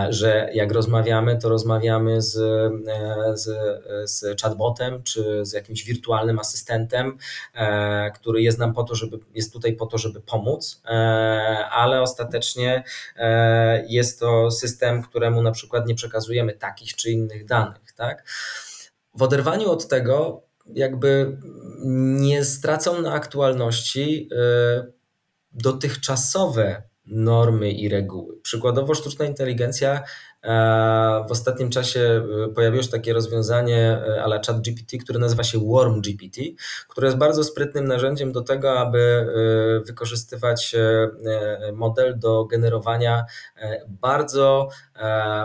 Że 0.10 0.50
jak 0.54 0.72
rozmawiamy, 0.72 1.38
to 1.38 1.50
rozmawiamy 1.50 2.22
z, 2.22 2.38
e, 2.38 3.38
z, 3.38 3.50
z 4.12 4.42
chatbotem 4.42 5.04
czy 5.04 5.46
z 5.46 5.54
jakimś 5.54 5.84
wirtualnym 5.84 6.39
asystentem, 6.39 7.18
który 8.15 8.42
jest 8.42 8.60
nam 8.60 8.74
po 8.74 8.84
to, 8.84 8.96
żeby, 8.96 9.20
jest 9.36 9.54
tutaj 9.54 9.74
po 9.74 9.86
to, 9.86 9.98
żeby 9.98 10.22
pomóc, 10.22 10.82
ale 11.72 12.01
ostatecznie 12.01 12.84
jest 13.88 14.20
to 14.20 14.51
system, 14.51 15.01
któremu 15.25 15.41
na 15.41 15.51
przykład 15.51 15.88
nie 15.88 15.96
przekazujemy 15.96 16.53
takich 16.53 16.96
czy 16.96 17.12
innych 17.12 17.46
danych. 17.46 17.94
Tak? 17.96 18.29
W 19.15 19.22
oderwaniu 19.22 19.70
od 19.72 19.88
tego 19.88 20.44
jakby 20.74 21.38
nie 22.20 22.46
stracą 22.46 23.01
na 23.01 23.13
aktualności 23.13 24.29
y, 24.32 24.94
dotychczasowe 25.51 26.84
normy 27.05 27.72
i 27.72 27.89
reguły. 27.89 28.38
Przykładowo 28.41 28.96
sztuczna 28.96 29.25
inteligencja 29.25 30.03
w 31.27 31.32
ostatnim 31.32 31.70
czasie 31.70 32.00
e, 32.00 32.53
pojawiło 32.53 32.84
się 32.84 32.89
takie 32.89 33.13
rozwiązanie 33.13 34.01
ale 34.24 34.41
chat 34.48 34.62
GPT, 34.62 34.98
które 34.98 35.20
nazywa 35.20 35.44
się 35.44 35.60
Worm 35.60 36.01
GPT, 36.01 36.41
które 36.88 37.08
jest 37.08 37.17
bardzo 37.17 37.44
sprytnym 37.44 37.88
narzędziem 37.88 38.32
do 38.32 38.41
tego, 38.41 38.79
aby 38.79 39.00
e, 39.00 39.25
wykorzystywać 39.86 40.75
e, 40.75 41.72
model 41.74 42.20
do 42.20 42.46
generowania 42.46 43.25
bardzo 43.88 44.70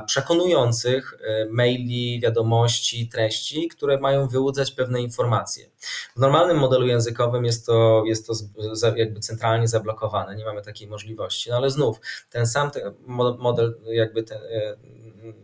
przekonujących 0.06 1.14
maili, 1.50 2.20
wiadomości, 2.20 3.08
treści, 3.08 3.68
które 3.68 3.98
mają 4.00 4.28
wyłudzać 4.28 4.70
pewne 4.70 5.00
informacje. 5.00 5.66
W 6.16 6.20
normalnym 6.20 6.58
modelu 6.58 6.86
językowym 6.86 7.44
jest 7.44 7.66
to, 7.66 8.02
jest 8.06 8.26
to 8.26 8.32
jakby 8.96 9.20
centralnie 9.20 9.68
zablokowane, 9.68 10.36
nie 10.36 10.44
mamy 10.44 10.62
takiej 10.62 10.88
możliwości, 10.88 11.50
no 11.50 11.56
ale 11.56 11.70
znów 11.70 12.00
ten 12.30 12.46
sam 12.46 12.70
model 13.38 13.74
jakby 13.86 14.22
ten, 14.22 14.38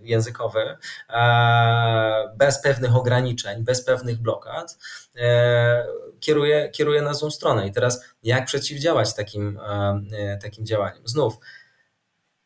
językowy, 0.02 0.76
e, 1.10 2.34
bez 2.36 2.62
pewnych 2.62 2.96
ograniczeń, 2.96 3.64
bez 3.64 3.84
pewnych 3.84 4.18
blokad, 4.18 4.78
e, 5.16 5.86
kieruje, 6.20 6.70
kieruje 6.70 7.02
na 7.02 7.14
złą 7.14 7.30
stronę. 7.30 7.66
I 7.66 7.72
teraz 7.72 8.04
jak 8.22 8.46
przeciwdziałać 8.46 9.14
takim, 9.14 9.60
e, 10.12 10.38
takim 10.42 10.66
działaniom? 10.66 11.02
Znów, 11.08 11.38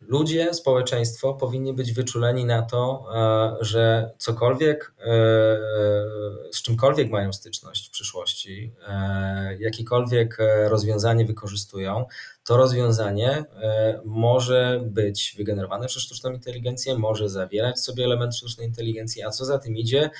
ludzie, 0.01 0.55
społeczeństwo 0.55 1.35
powinni 1.35 1.75
być 1.75 1.93
wyczuleni 1.93 2.45
na 2.45 2.63
to, 2.63 3.07
że 3.61 4.11
cokolwiek, 4.19 4.95
z 6.53 6.63
czymkolwiek 6.63 7.11
mają 7.11 7.33
styczność 7.33 7.89
w 7.89 7.91
przyszłości, 7.91 8.73
jakiekolwiek 9.59 10.39
rozwiązanie 10.69 11.25
wykorzystują, 11.25 12.07
to 12.45 12.57
rozwiązanie 12.57 13.31
e, 13.31 14.01
może 14.05 14.81
być 14.85 15.35
wygenerowane 15.37 15.87
przez 15.87 16.03
sztuczną 16.03 16.33
inteligencję, 16.33 16.99
może 16.99 17.29
zawierać 17.29 17.77
w 17.77 17.81
sobie 17.81 18.05
element 18.05 18.37
sztucznej 18.37 18.67
inteligencji, 18.67 19.23
a 19.23 19.31
co 19.31 19.45
za 19.45 19.59
tym 19.59 19.77
idzie, 19.77 20.11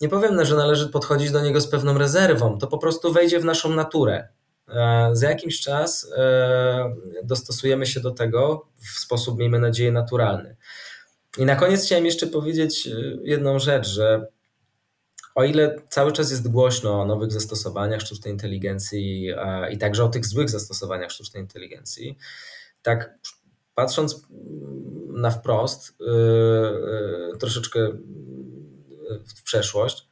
nie 0.00 0.08
powiem, 0.08 0.44
że 0.44 0.56
należy 0.56 0.88
podchodzić 0.88 1.30
do 1.30 1.40
niego 1.40 1.60
z 1.60 1.68
pewną 1.68 1.98
rezerwą, 1.98 2.58
to 2.58 2.66
po 2.66 2.78
prostu 2.78 3.12
wejdzie 3.12 3.40
w 3.40 3.44
naszą 3.44 3.74
naturę. 3.74 4.28
E, 4.68 5.10
za 5.12 5.30
jakiś 5.30 5.60
czas 5.60 6.12
e, 6.16 6.94
dostosujemy 7.24 7.86
się 7.86 8.00
do 8.00 8.10
tego 8.10 8.66
w 8.76 8.98
sposób, 8.98 9.38
miejmy 9.38 9.58
nadzieję, 9.58 9.92
naturalny. 9.92 10.56
I 11.38 11.44
na 11.44 11.56
koniec 11.56 11.84
chciałem 11.84 12.06
jeszcze 12.06 12.26
powiedzieć 12.26 12.88
jedną 13.22 13.58
rzecz, 13.58 13.88
że 13.88 14.26
o 15.34 15.44
ile 15.44 15.76
cały 15.88 16.12
czas 16.12 16.30
jest 16.30 16.48
głośno 16.48 17.00
o 17.00 17.06
nowych 17.06 17.32
zastosowaniach 17.32 18.00
sztucznej 18.00 18.32
inteligencji 18.32 19.30
e, 19.36 19.72
i 19.72 19.78
także 19.78 20.04
o 20.04 20.08
tych 20.08 20.26
złych 20.26 20.50
zastosowaniach 20.50 21.10
sztucznej 21.10 21.42
inteligencji, 21.42 22.18
tak 22.82 23.18
patrząc 23.74 24.26
na 25.12 25.30
wprost, 25.30 25.94
e, 26.00 26.04
e, 27.34 27.36
troszeczkę 27.38 27.88
w 29.36 29.42
przeszłość, 29.42 30.08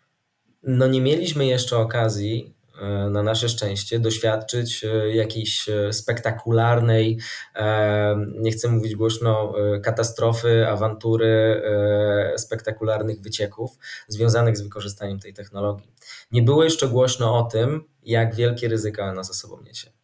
no 0.62 0.86
nie 0.86 1.00
mieliśmy 1.00 1.46
jeszcze 1.46 1.78
okazji 1.78 2.54
na 3.10 3.22
nasze 3.22 3.48
szczęście 3.48 3.98
doświadczyć 3.98 4.84
jakiejś 5.12 5.66
spektakularnej, 5.90 7.18
nie 8.34 8.52
chcę 8.52 8.68
mówić 8.68 8.96
głośno, 8.96 9.54
katastrofy, 9.82 10.68
awantury, 10.68 11.62
spektakularnych 12.36 13.20
wycieków 13.20 13.78
związanych 14.08 14.56
z 14.56 14.62
wykorzystaniem 14.62 15.18
tej 15.18 15.34
technologii. 15.34 15.92
Nie 16.32 16.42
było 16.42 16.64
jeszcze 16.64 16.88
głośno 16.88 17.38
o 17.38 17.42
tym, 17.42 17.84
jak 18.02 18.34
wielkie 18.34 18.68
ryzyka 18.68 19.04
ona 19.04 19.22
za 19.22 19.34
sobą 19.34 19.62
niesie. 19.62 20.01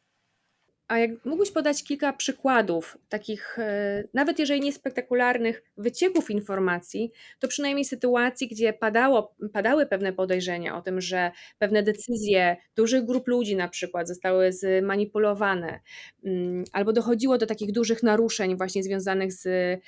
A 0.88 0.98
jak 0.98 1.10
mógłbyś 1.24 1.50
podać 1.50 1.84
kilka 1.84 2.12
przykładów 2.12 2.98
takich, 3.08 3.58
e, 3.58 4.04
nawet 4.14 4.38
jeżeli 4.38 4.60
nie 4.60 4.72
spektakularnych, 4.72 5.62
wycieków 5.76 6.30
informacji, 6.30 7.12
to 7.38 7.48
przynajmniej 7.48 7.84
sytuacji, 7.84 8.48
gdzie 8.48 8.72
padało, 8.72 9.34
padały 9.52 9.86
pewne 9.86 10.12
podejrzenia 10.12 10.76
o 10.76 10.82
tym, 10.82 11.00
że 11.00 11.30
pewne 11.58 11.82
decyzje 11.82 12.56
dużych 12.76 13.04
grup 13.04 13.28
ludzi 13.28 13.56
na 13.56 13.68
przykład 13.68 14.08
zostały 14.08 14.52
zmanipulowane, 14.52 15.80
mm, 16.24 16.64
albo 16.72 16.92
dochodziło 16.92 17.38
do 17.38 17.46
takich 17.46 17.72
dużych 17.72 18.02
naruszeń 18.02 18.56
właśnie 18.56 18.82
związanych 18.82 19.32
z 19.32 19.46
e, 19.46 19.78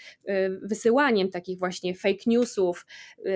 wysyłaniem 0.63 1.31
takich 1.31 1.59
właśnie 1.59 1.95
fake 1.95 2.25
newsów. 2.27 2.87
E, 3.27 3.31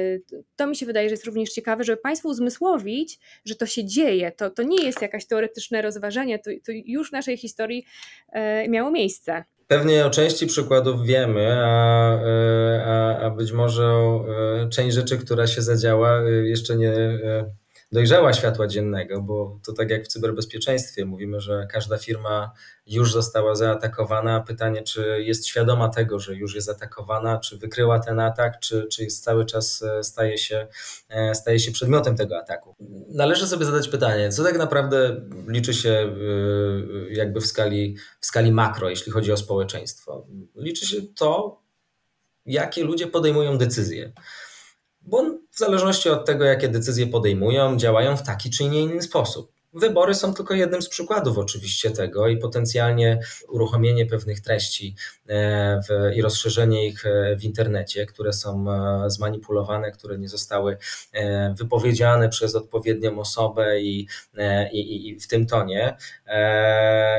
to 0.56 0.66
mi 0.66 0.76
się 0.76 0.87
wydaje, 0.87 1.09
że 1.09 1.12
jest 1.12 1.26
również 1.26 1.50
ciekawe, 1.50 1.85
żeby 1.85 2.00
Państwu 2.02 2.28
uzmysłowić, 2.28 3.18
że 3.44 3.54
to 3.54 3.66
się 3.66 3.85
dzieje. 3.85 4.33
To, 4.33 4.50
to 4.50 4.62
nie 4.62 4.85
jest 4.85 5.02
jakaś 5.02 5.26
teoretyczne 5.26 5.83
rozważanie, 5.83 6.38
to, 6.38 6.50
to 6.64 6.73
już 6.85 7.09
w 7.09 7.12
naszej 7.12 7.37
historii 7.37 7.53
historii 7.54 7.84
e, 8.32 8.68
miało 8.68 8.90
miejsce. 8.90 9.44
Pewnie 9.66 10.06
o 10.06 10.11
części 10.11 10.46
przykładów 10.46 11.06
wiemy, 11.06 11.64
a, 11.64 12.12
e, 12.14 12.84
a, 12.87 13.18
a 13.18 13.30
być 13.30 13.52
może 13.52 13.84
e, 13.84 14.68
część 14.68 14.94
rzeczy, 14.94 15.18
która 15.18 15.46
się 15.46 15.62
zadziała, 15.62 16.23
jeszcze 16.44 16.76
nie 16.76 16.92
dojrzała 17.93 18.33
światła 18.33 18.66
dziennego, 18.66 19.21
bo 19.21 19.59
to 19.66 19.73
tak 19.73 19.90
jak 19.90 20.04
w 20.04 20.09
cyberbezpieczeństwie 20.09 21.04
mówimy, 21.04 21.40
że 21.40 21.66
każda 21.71 21.99
firma 21.99 22.52
już 22.87 23.12
została 23.12 23.54
zaatakowana. 23.54 24.40
Pytanie, 24.40 24.83
czy 24.83 25.23
jest 25.23 25.47
świadoma 25.47 25.88
tego, 25.88 26.19
że 26.19 26.35
już 26.35 26.54
jest 26.54 26.69
atakowana, 26.69 27.38
czy 27.38 27.59
wykryła 27.59 27.99
ten 27.99 28.21
atak, 28.21 28.61
czy, 28.61 28.87
czy 28.93 29.04
jest 29.04 29.25
cały 29.25 29.45
czas 29.47 29.83
e, 29.83 30.04
staje 30.04 30.38
się, 30.38 30.66
e, 31.09 31.35
staje 31.35 31.59
się 31.61 31.73
przedmiotem 31.73 32.16
tego 32.16 32.38
ataku. 32.38 32.76
Należy 33.09 33.47
sobie 33.47 33.64
zadać 33.64 33.88
pytanie, 33.88 34.31
co 34.31 34.45
tak 34.45 34.59
naprawdę 34.59 35.21
liczy 35.49 35.75
się 35.75 35.90
e, 35.90 36.14
jakby 37.11 37.40
w 37.40 37.47
skali, 37.47 37.97
w 38.21 38.26
skali 38.26 38.52
makro, 38.52 38.90
jeśli 38.90 39.12
chodzi 39.12 39.33
o 39.33 39.37
społeczeństwo. 39.37 40.26
Liczy 40.57 40.87
się 40.87 40.97
to, 41.16 41.61
jakie 42.47 42.85
ludzie 42.85 43.07
podejmują 43.07 43.59
decyzje 43.59 44.12
bo 45.06 45.25
w 45.50 45.58
zależności 45.58 46.08
od 46.08 46.25
tego, 46.25 46.44
jakie 46.44 46.68
decyzje 46.68 47.06
podejmują, 47.06 47.76
działają 47.76 48.16
w 48.16 48.23
taki 48.23 48.50
czy 48.50 48.64
nie 48.64 48.80
inny 48.80 49.02
sposób. 49.02 49.53
Wybory 49.75 50.14
są 50.14 50.35
tylko 50.35 50.54
jednym 50.54 50.83
z 50.83 50.88
przykładów 50.88 51.38
oczywiście 51.38 51.90
tego 51.90 52.28
i 52.28 52.37
potencjalnie 52.37 53.21
uruchomienie 53.49 54.07
pewnych 54.07 54.40
treści 54.40 54.97
e, 55.26 55.81
w, 55.88 56.16
i 56.16 56.23
rozszerzenie 56.23 56.87
ich 56.87 57.07
e, 57.07 57.37
w 57.37 57.45
internecie, 57.45 58.07
które 58.07 58.33
są 58.33 58.71
e, 58.71 59.11
zmanipulowane, 59.11 59.90
które 59.90 60.19
nie 60.19 60.28
zostały 60.28 60.76
wypowiedziane 61.59 62.28
przez 62.28 62.54
odpowiednią 62.54 63.19
osobę 63.19 63.81
i, 63.81 64.09
i, 64.73 65.09
i 65.09 65.21
w 65.21 65.28
tym 65.28 65.47
tonie, 65.47 65.97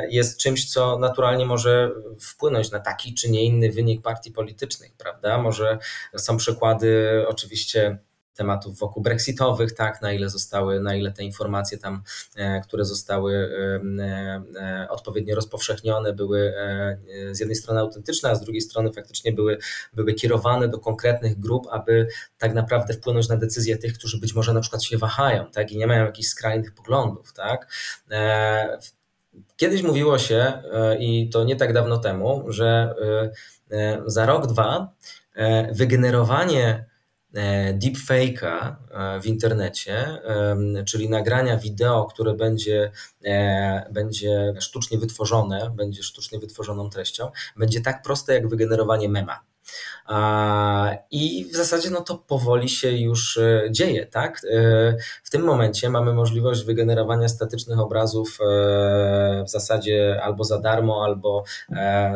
jest 0.09 0.39
czymś, 0.39 0.71
co 0.71 0.99
naturalnie 0.99 1.45
może 1.45 1.91
wpłynąć 2.19 2.71
na 2.71 2.79
taki 2.79 3.13
czy 3.13 3.31
nie 3.31 3.45
inny 3.45 3.71
wynik 3.71 4.01
partii 4.01 4.31
politycznych, 4.31 4.91
prawda? 4.97 5.37
Może 5.37 5.77
są 6.17 6.37
przykłady 6.37 7.23
oczywiście 7.27 7.97
tematów 8.35 8.79
wokół 8.79 9.03
brexitowych, 9.03 9.73
tak, 9.73 10.01
na 10.01 10.13
ile 10.13 10.29
zostały, 10.29 10.79
na 10.79 10.95
ile 10.95 11.11
te 11.11 11.23
informacje 11.23 11.77
tam, 11.77 12.03
e, 12.35 12.61
które 12.61 12.85
zostały 12.85 13.33
e, 13.35 14.01
e, 14.61 14.89
odpowiednio 14.89 15.35
rozpowszechnione, 15.35 16.13
były 16.13 16.53
z 17.31 17.39
jednej 17.39 17.55
strony 17.55 17.79
autentyczne, 17.79 18.29
a 18.29 18.35
z 18.35 18.41
drugiej 18.41 18.61
strony 18.61 18.93
faktycznie 18.93 19.31
były, 19.31 19.57
były 19.93 20.13
kierowane 20.13 20.67
do 20.67 20.79
konkretnych 20.79 21.39
grup, 21.39 21.67
aby 21.71 22.07
tak 22.37 22.53
naprawdę 22.53 22.93
wpłynąć 22.93 23.29
na 23.29 23.37
decyzje 23.37 23.77
tych, 23.77 23.93
którzy 23.93 24.19
być 24.19 24.35
może 24.35 24.53
na 24.53 24.61
przykład 24.61 24.83
się 24.83 24.97
wahają, 24.97 25.51
tak, 25.51 25.71
i 25.71 25.77
nie 25.77 25.87
mają 25.87 26.05
jakichś 26.05 26.27
skrajnych 26.27 26.73
poglądów, 26.73 27.33
tak. 27.33 27.67
Kiedyś 29.57 29.81
mówiło 29.83 30.17
się, 30.17 30.53
i 30.99 31.29
to 31.29 31.43
nie 31.43 31.55
tak 31.55 31.73
dawno 31.73 31.97
temu, 31.97 32.45
że 32.47 32.95
za 34.05 34.25
rok, 34.25 34.47
dwa 34.47 34.93
wygenerowanie 35.71 36.85
deepfake'a 37.73 38.75
e, 38.91 39.21
w 39.21 39.25
internecie, 39.25 40.21
czyli 40.85 41.09
nagrania 41.09 41.57
wideo, 41.57 42.05
które 42.05 42.33
będzie, 42.33 42.91
e, 43.25 43.89
będzie 43.91 44.53
sztucznie 44.59 44.97
wytworzone, 44.97 45.71
będzie 45.75 46.03
sztucznie 46.03 46.39
wytworzoną 46.39 46.89
treścią, 46.89 47.31
będzie 47.57 47.81
tak 47.81 48.01
proste 48.01 48.33
jak 48.33 48.47
wygenerowanie 48.47 49.09
mema. 49.09 49.54
I 51.11 51.45
w 51.53 51.55
zasadzie 51.55 51.89
no 51.89 52.01
to 52.01 52.17
powoli 52.17 52.69
się 52.69 52.91
już 52.91 53.37
e, 53.37 53.67
dzieje, 53.71 54.05
tak? 54.05 54.41
E, 54.51 54.97
w 55.23 55.29
tym 55.29 55.41
momencie 55.41 55.89
mamy 55.89 56.13
możliwość 56.13 56.63
wygenerowania 56.63 57.29
statycznych 57.29 57.79
obrazów 57.79 58.37
e, 58.41 59.43
w 59.47 59.49
zasadzie 59.49 60.19
albo 60.23 60.43
za 60.43 60.59
darmo, 60.59 61.03
albo 61.03 61.43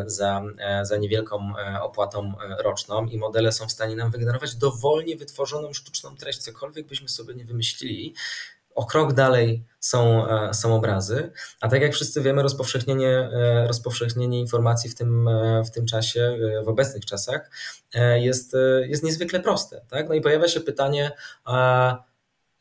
za, 0.05 0.41
za 0.81 0.97
niewielką 0.97 1.53
opłatą 1.81 2.33
roczną 2.59 3.05
i 3.05 3.17
modele 3.17 3.51
są 3.51 3.67
w 3.67 3.71
stanie 3.71 3.95
nam 3.95 4.11
wygenerować 4.11 4.55
dowolnie 4.55 5.17
wytworzoną 5.17 5.73
sztuczną 5.73 6.15
treść, 6.15 6.39
cokolwiek 6.39 6.87
byśmy 6.87 7.09
sobie 7.09 7.35
nie 7.35 7.45
wymyślili, 7.45 8.13
o 8.79 8.85
krok 8.85 9.13
dalej 9.13 9.65
są, 9.79 10.27
e, 10.27 10.53
są 10.53 10.75
obrazy, 10.75 11.31
a 11.61 11.69
tak 11.69 11.81
jak 11.81 11.93
wszyscy 11.93 12.21
wiemy, 12.21 12.41
rozpowszechnienie, 12.43 13.09
e, 13.09 13.67
rozpowszechnienie 13.67 14.39
informacji 14.39 14.89
w 14.89 14.95
tym, 14.95 15.27
e, 15.27 15.63
w 15.63 15.71
tym 15.71 15.85
czasie, 15.85 16.37
w 16.65 16.67
obecnych 16.67 17.05
czasach 17.05 17.51
jest, 18.15 18.55
jest 18.87 19.03
niezwykle 19.03 19.39
proste. 19.39 19.81
Tak? 19.89 20.09
No 20.09 20.15
i 20.15 20.21
pojawia 20.21 20.47
się 20.47 20.59
pytanie, 20.59 21.11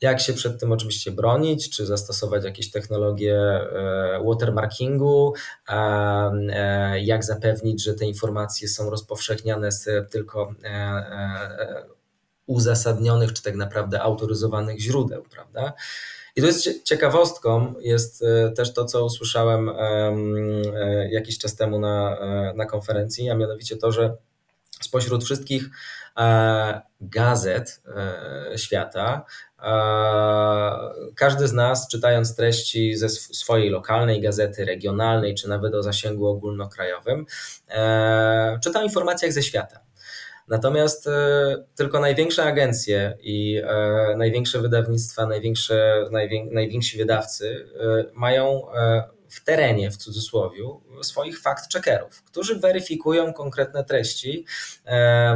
jak 0.01 0.21
się 0.21 0.33
przed 0.33 0.61
tym 0.61 0.73
oczywiście 0.73 1.11
bronić, 1.11 1.71
czy 1.71 1.87
zastosować 1.87 2.45
jakieś 2.45 2.71
technologie 2.71 3.61
watermarkingu, 4.27 5.35
jak 7.01 7.25
zapewnić, 7.25 7.85
że 7.85 7.95
te 7.95 8.05
informacje 8.05 8.69
są 8.69 8.91
rozpowszechniane 8.91 9.73
z 9.73 10.11
tylko 10.11 10.53
uzasadnionych, 12.49 13.33
czy 13.33 13.43
tak 13.43 13.55
naprawdę 13.55 14.03
autoryzowanych 14.03 14.81
źródeł, 14.81 15.23
prawda? 15.31 15.73
I 16.39 16.41
to 16.41 16.47
jest 16.47 16.83
ciekawostką, 16.83 17.75
jest 17.81 18.23
e, 18.23 18.51
też 18.51 18.75
to, 18.75 18.85
co 18.85 19.05
usłyszałem 19.05 19.69
e, 19.69 21.09
jakiś 21.11 21.39
czas 21.39 21.57
temu 21.57 21.79
na, 21.79 22.19
e, 22.21 22.55
na 22.57 22.67
konferencji, 22.67 23.31
a 23.31 23.35
mianowicie 23.35 23.77
to, 23.77 23.93
że 23.93 24.17
spośród 24.83 25.25
wszystkich 25.25 25.71
gazet 27.01 27.83
świata, 28.57 29.25
każdy 31.15 31.49
z 31.49 31.53
nas, 31.53 31.89
czytając 31.89 32.37
treści 32.37 32.97
ze 32.97 33.09
swojej 33.09 33.71
lokalnej 33.71 34.21
gazety, 34.21 34.65
regionalnej, 34.65 35.35
czy 35.35 35.49
nawet 35.49 35.75
o 35.75 35.83
zasięgu 35.83 36.27
ogólnokrajowym, 36.27 37.27
czyta 38.63 38.81
o 38.81 38.83
informacjach 38.83 39.33
ze 39.33 39.43
świata. 39.43 39.88
Natomiast 40.49 41.07
e, 41.07 41.65
tylko 41.75 42.01
największe 42.01 42.45
agencje 42.45 43.19
i 43.21 43.63
e, 43.65 44.15
największe 44.17 44.61
wydawnictwa, 44.61 45.27
największe, 45.27 46.09
najwięksi 46.51 46.99
wydawcy 46.99 47.69
e, 47.81 48.05
mają 48.15 48.63
w 49.29 49.45
terenie, 49.45 49.91
w 49.91 49.97
cudzysłowie, 49.97 50.59
swoich 51.03 51.43
fact-checkerów, 51.43 52.23
którzy 52.27 52.59
weryfikują 52.59 53.33
konkretne 53.33 53.85
treści 53.85 54.45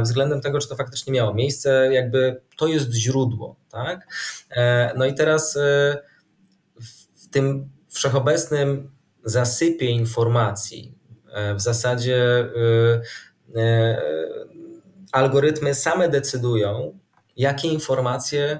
względem 0.01 0.41
tego, 0.41 0.59
czy 0.59 0.69
to 0.69 0.75
faktycznie 0.75 1.13
miało 1.13 1.33
miejsce, 1.33 1.93
jakby 1.93 2.41
to 2.57 2.67
jest 2.67 2.93
źródło. 2.93 3.55
Tak? 3.71 4.07
No 4.95 5.05
i 5.05 5.13
teraz 5.13 5.57
w 7.15 7.29
tym 7.31 7.69
wszechobecnym 7.89 8.91
zasypie 9.23 9.85
informacji 9.85 10.93
w 11.55 11.61
zasadzie 11.61 12.49
algorytmy 15.13 15.75
same 15.75 16.09
decydują, 16.09 16.99
jakie 17.37 17.67
informacje 17.67 18.59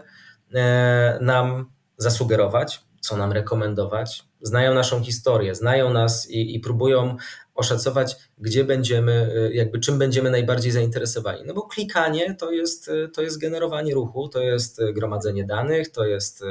e, 0.53 1.17
nam 1.21 1.71
zasugerować, 1.97 2.81
co 3.01 3.17
nam 3.17 3.31
rekomendować. 3.31 4.23
Znają 4.41 4.73
naszą 4.73 5.03
historię, 5.03 5.55
znają 5.55 5.89
nas 5.89 6.29
i, 6.29 6.55
i 6.55 6.59
próbują 6.59 7.17
oszacować, 7.55 8.15
gdzie 8.37 8.63
będziemy, 8.63 9.49
jakby 9.53 9.79
czym 9.79 9.99
będziemy 9.99 10.31
najbardziej 10.31 10.71
zainteresowani. 10.71 11.43
No 11.45 11.53
bo 11.53 11.61
klikanie 11.61 12.35
to 12.35 12.51
jest, 12.51 12.91
to 13.13 13.21
jest 13.21 13.37
generowanie 13.37 13.93
ruchu, 13.93 14.29
to 14.29 14.41
jest 14.41 14.81
gromadzenie 14.93 15.45
danych, 15.45 15.91
to 15.91 16.05
jest, 16.05 16.43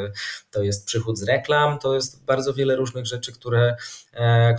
to 0.51 0.63
jest 0.63 0.87
przychód 0.87 1.19
z 1.19 1.23
reklam, 1.23 1.79
to 1.79 1.95
jest 1.95 2.25
bardzo 2.25 2.55
wiele 2.55 2.77
różnych 2.77 3.07
rzeczy, 3.07 3.33
które, 3.33 3.77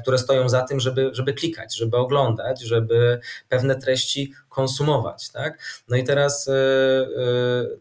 które 0.01 0.17
stoją 0.17 0.49
za 0.49 0.62
tym, 0.62 0.79
żeby, 0.79 1.10
żeby 1.13 1.34
klikać, 1.34 1.77
żeby 1.77 1.97
oglądać, 1.97 2.62
żeby 2.62 3.19
pewne 3.49 3.75
treści 3.75 4.34
konsumować. 4.49 5.29
Tak? 5.29 5.84
No 5.88 5.97
i 5.97 6.03
teraz 6.03 6.49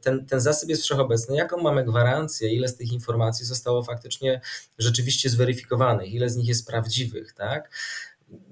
ten, 0.00 0.26
ten 0.26 0.40
zasyp 0.40 0.68
jest 0.68 0.82
wszechobecny. 0.82 1.36
Jaką 1.36 1.62
mamy 1.62 1.84
gwarancję, 1.84 2.54
ile 2.54 2.68
z 2.68 2.76
tych 2.76 2.92
informacji 2.92 3.46
zostało 3.46 3.82
faktycznie 3.82 4.40
rzeczywiście 4.78 5.30
zweryfikowanych, 5.30 6.12
ile 6.12 6.30
z 6.30 6.36
nich 6.36 6.48
jest 6.48 6.66
prawdziwych? 6.66 7.32
Tak? 7.32 7.70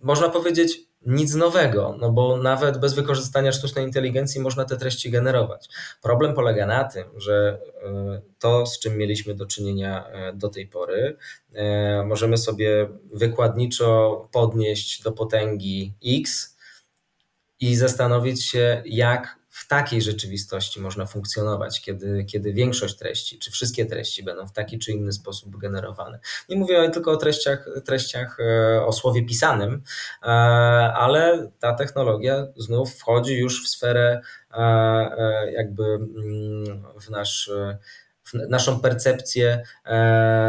Można 0.03 0.29
powiedzieć, 0.29 0.90
nic 1.07 1.35
nowego, 1.35 1.97
no 2.01 2.11
bo 2.11 2.37
nawet 2.37 2.79
bez 2.79 2.95
wykorzystania 2.95 3.53
sztucznej 3.53 3.85
inteligencji 3.85 4.40
można 4.40 4.64
te 4.64 4.77
treści 4.77 5.11
generować. 5.11 5.69
Problem 6.03 6.35
polega 6.35 6.66
na 6.66 6.85
tym, 6.85 7.05
że 7.16 7.59
e, 7.83 8.21
to, 8.38 8.66
z 8.66 8.79
czym 8.79 8.97
mieliśmy 8.97 9.35
do 9.35 9.47
czynienia 9.47 10.07
e, 10.09 10.33
do 10.33 10.49
tej 10.49 10.66
pory, 10.66 11.16
e, 11.53 12.05
możemy 12.07 12.38
sobie 12.38 12.88
wykładniczo 13.12 14.29
podnieść 14.33 15.03
do 15.03 15.12
potęgi 15.12 15.95
X 16.07 16.57
i 17.61 17.77
zastanowić 17.77 18.45
się, 18.47 18.83
jak 18.87 19.39
w 19.61 19.68
takiej 19.68 20.03
rzeczywistości 20.03 20.81
można 20.81 21.07
funkcjonować, 21.07 21.81
kiedy, 21.81 22.25
kiedy 22.25 22.53
większość 22.53 22.96
treści, 22.96 23.38
czy 23.38 23.51
wszystkie 23.51 23.87
treści 23.87 24.23
będą 24.23 24.46
w 24.46 24.53
taki 24.53 24.79
czy 24.79 24.92
inny 24.92 25.12
sposób 25.12 25.57
generowane. 25.57 26.18
Nie 26.49 26.57
mówię 26.57 26.90
tylko 26.90 27.11
o 27.11 27.16
treściach, 27.16 27.68
treściach 27.85 28.38
e, 28.40 28.87
o 28.87 28.92
słowie 28.92 29.27
pisanym, 29.27 29.83
e, 30.23 30.27
ale 30.94 31.51
ta 31.59 31.75
technologia 31.75 32.46
znów 32.57 32.94
wchodzi 32.94 33.38
już 33.38 33.64
w 33.64 33.68
sferę 33.68 34.20
e, 34.51 35.53
jakby 35.53 35.85
mm, 35.85 36.85
w 37.01 37.11
nasz 37.11 37.51
naszą 38.49 38.81
percepcję 38.81 39.62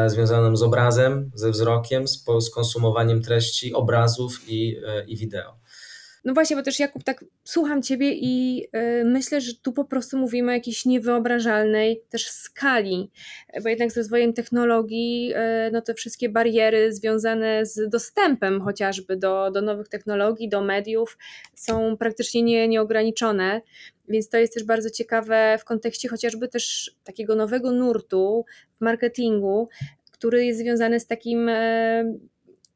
związaną 0.07 0.55
z 0.55 0.63
obrazem, 0.63 1.31
ze 1.35 1.51
wzrokiem, 1.51 2.07
z, 2.07 2.49
konsumowaniem 2.53 3.21
treści, 3.21 3.73
obrazów 3.73 4.39
i, 4.47 4.77
i 5.07 5.17
wideo. 5.17 5.60
No 6.25 6.33
właśnie, 6.33 6.55
bo 6.55 6.63
też 6.63 6.79
Jakub, 6.79 7.03
tak 7.03 7.25
słucham 7.43 7.81
Ciebie 7.81 8.11
i 8.13 8.57
yy, 8.73 9.03
myślę, 9.05 9.41
że 9.41 9.51
tu 9.55 9.73
po 9.73 9.85
prostu 9.85 10.17
mówimy 10.17 10.51
o 10.51 10.55
jakiejś 10.55 10.85
niewyobrażalnej 10.85 12.01
też 12.09 12.27
skali, 12.29 13.11
bo 13.63 13.69
jednak 13.69 13.91
z 13.91 13.97
rozwojem 13.97 14.33
technologii, 14.33 15.27
yy, 15.27 15.35
no 15.71 15.81
te 15.81 15.93
wszystkie 15.93 16.29
bariery 16.29 16.93
związane 16.93 17.65
z 17.65 17.89
dostępem 17.89 18.61
chociażby 18.61 19.17
do, 19.17 19.51
do 19.51 19.61
nowych 19.61 19.89
technologii, 19.89 20.49
do 20.49 20.61
mediów 20.61 21.17
są 21.55 21.97
praktycznie 21.97 22.43
nie, 22.43 22.67
nieograniczone. 22.67 23.61
Więc 24.07 24.29
to 24.29 24.37
jest 24.37 24.53
też 24.53 24.63
bardzo 24.63 24.89
ciekawe 24.89 25.57
w 25.59 25.65
kontekście 25.65 26.09
chociażby 26.09 26.47
też 26.47 26.95
takiego 27.03 27.35
nowego 27.35 27.71
nurtu 27.71 28.45
w 28.77 28.81
marketingu, 28.81 29.69
który 30.11 30.45
jest 30.45 30.59
związany 30.59 30.99
z 30.99 31.07
takim, 31.07 31.49
e, 31.49 32.03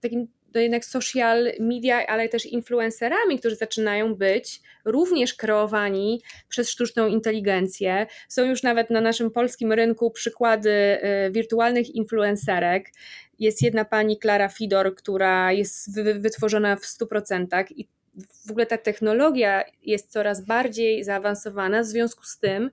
takim 0.01 0.27
to 0.55 0.59
jednak 0.59 0.85
social 0.85 1.51
media, 1.59 2.07
ale 2.07 2.29
też 2.29 2.45
influencerami, 2.45 3.39
którzy 3.39 3.55
zaczynają 3.55 4.15
być 4.15 4.61
również 4.85 5.33
kreowani 5.33 6.21
przez 6.49 6.69
sztuczną 6.69 7.07
inteligencję. 7.07 8.07
Są 8.29 8.45
już 8.45 8.63
nawet 8.63 8.89
na 8.89 9.01
naszym 9.01 9.31
polskim 9.31 9.73
rynku 9.73 10.11
przykłady 10.11 10.69
y, 10.69 11.31
wirtualnych 11.31 11.95
influencerek. 11.95 12.89
Jest 13.39 13.61
jedna 13.61 13.85
pani 13.85 14.19
Klara 14.19 14.49
Fidor, 14.49 14.95
która 14.95 15.51
jest 15.51 16.01
wytworzona 16.19 16.75
w 16.75 16.81
100% 16.81 17.65
i 17.75 17.87
w 18.47 18.51
ogóle 18.51 18.65
ta 18.65 18.77
technologia 18.77 19.63
jest 19.81 20.11
coraz 20.11 20.45
bardziej 20.45 21.03
zaawansowana, 21.03 21.81
w 21.81 21.85
związku 21.85 22.23
z 22.23 22.39
tym 22.39 22.71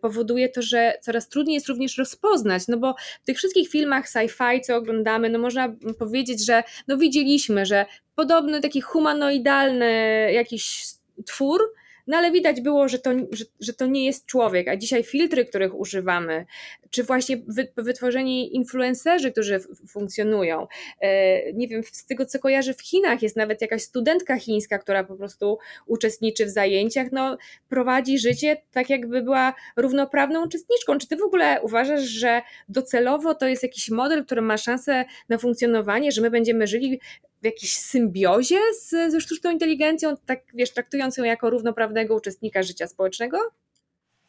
powoduje 0.00 0.48
to, 0.48 0.62
że 0.62 0.94
coraz 1.02 1.28
trudniej 1.28 1.54
jest 1.54 1.68
również 1.68 1.98
rozpoznać, 1.98 2.68
no 2.68 2.76
bo 2.76 2.94
w 3.22 3.26
tych 3.26 3.38
wszystkich 3.38 3.68
filmach 3.68 4.08
sci-fi, 4.08 4.60
co 4.60 4.76
oglądamy, 4.76 5.28
no 5.30 5.38
można 5.38 5.74
powiedzieć, 5.98 6.46
że 6.46 6.62
no 6.88 6.96
widzieliśmy, 6.96 7.66
że 7.66 7.86
podobny 8.14 8.60
taki 8.60 8.80
humanoidalny 8.80 9.92
jakiś 10.32 10.86
twór, 11.26 11.60
no 12.06 12.16
ale 12.16 12.30
widać 12.30 12.60
było, 12.60 12.88
że 12.88 12.98
to, 12.98 13.10
że, 13.30 13.44
że 13.60 13.72
to 13.72 13.86
nie 13.86 14.04
jest 14.04 14.26
człowiek, 14.26 14.68
a 14.68 14.76
dzisiaj 14.76 15.04
filtry, 15.04 15.44
których 15.44 15.74
używamy, 15.74 16.46
czy 16.90 17.04
właśnie 17.04 17.36
wytworzeni 17.76 18.56
influencerzy, 18.56 19.32
którzy 19.32 19.60
funkcjonują. 19.88 20.66
E, 21.00 21.52
nie 21.52 21.68
wiem, 21.68 21.82
z 21.92 22.06
tego 22.06 22.26
co 22.26 22.38
kojarzę 22.38 22.74
w 22.74 22.82
Chinach 22.82 23.22
jest 23.22 23.36
nawet 23.36 23.60
jakaś 23.60 23.82
studentka 23.82 24.38
chińska, 24.38 24.78
która 24.78 25.04
po 25.04 25.16
prostu 25.16 25.58
uczestniczy 25.86 26.46
w 26.46 26.50
zajęciach, 26.50 27.12
no 27.12 27.36
prowadzi 27.68 28.18
życie 28.18 28.56
tak 28.72 28.90
jakby 28.90 29.22
była 29.22 29.54
równoprawną 29.76 30.44
uczestniczką. 30.44 30.98
Czy 30.98 31.08
ty 31.08 31.16
w 31.16 31.22
ogóle 31.22 31.60
uważasz, 31.62 32.02
że 32.02 32.42
docelowo 32.68 33.34
to 33.34 33.46
jest 33.46 33.62
jakiś 33.62 33.90
model, 33.90 34.24
który 34.24 34.42
ma 34.42 34.56
szansę 34.56 35.04
na 35.28 35.38
funkcjonowanie, 35.38 36.12
że 36.12 36.22
my 36.22 36.30
będziemy 36.30 36.66
żyli 36.66 37.00
w 37.44 37.46
jakiejś 37.46 37.78
symbiozie 37.78 38.58
z, 38.80 39.12
ze 39.12 39.20
sztuczną 39.20 39.50
inteligencją, 39.50 40.16
tak 40.26 40.40
wiesz, 40.54 40.72
traktując 40.72 41.16
ją 41.16 41.24
jako 41.24 41.50
równoprawnego 41.50 42.14
uczestnika 42.14 42.62
życia 42.62 42.86
społecznego? 42.86 43.38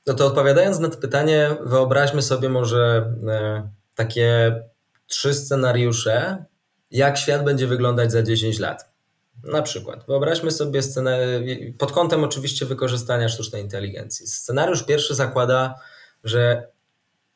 No 0.08 0.14
to 0.14 0.26
odpowiadając 0.26 0.80
na 0.80 0.90
to 0.90 0.98
pytanie, 0.98 1.50
wyobraźmy 1.62 2.22
sobie 2.22 2.50
może 2.50 3.14
e, 3.28 3.70
takie 3.96 4.56
trzy 5.08 5.34
scenariusze, 5.34 6.46
jak 6.92 7.18
świat 7.18 7.44
będzie 7.44 7.68
wyglądać 7.68 8.12
za 8.12 8.24
10 8.24 8.60
lat. 8.60 8.90
Na 9.44 9.62
przykład, 9.62 10.06
wyobraźmy 10.08 10.52
sobie 10.52 10.82
scenę, 10.82 11.20
pod 11.78 11.92
kątem 11.92 12.24
oczywiście 12.24 12.66
wykorzystania 12.66 13.30
sztucznej 13.30 13.62
inteligencji. 13.62 14.28
Scenariusz 14.28 14.84
pierwszy 14.84 15.16
zakłada, 15.16 15.76
że 16.24 16.68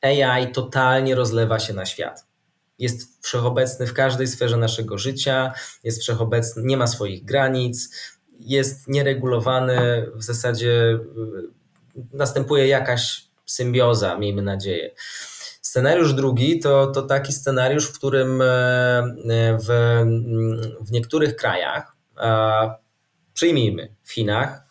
AI 0.02 0.52
totalnie 0.52 1.16
rozlewa 1.16 1.60
się 1.60 1.74
na 1.74 1.86
świat 1.86 2.29
jest 2.80 3.24
wszechobecny 3.26 3.88
w 3.88 3.94
każdej 3.94 4.28
sferze 4.28 4.58
naszego 4.58 4.98
życia, 4.98 5.54
jest 5.84 6.02
wszechobecny, 6.02 6.64
nie 6.66 6.78
ma 6.78 6.88
swoich 6.88 7.26
granic, 7.26 7.96
jest 8.40 8.88
nieregulowany, 8.88 10.06
w 10.16 10.24
zasadzie 10.24 10.72
y, 10.72 11.00
następuje 12.14 12.68
jakaś 12.68 13.30
symbioza, 13.46 14.18
miejmy 14.18 14.42
nadzieję. 14.42 14.92
Scenariusz 15.62 16.14
drugi 16.14 16.60
to, 16.60 16.88
to 16.88 17.02
taki 17.02 17.34
scenariusz, 17.34 17.86
w 17.86 17.98
którym 17.98 18.42
e, 18.42 18.48
w, 19.60 19.68
w 20.82 20.92
niektórych 20.92 21.36
krajach, 21.36 21.96
przyjmijmy 23.34 23.96
w 24.04 24.12
Chinach, 24.12 24.64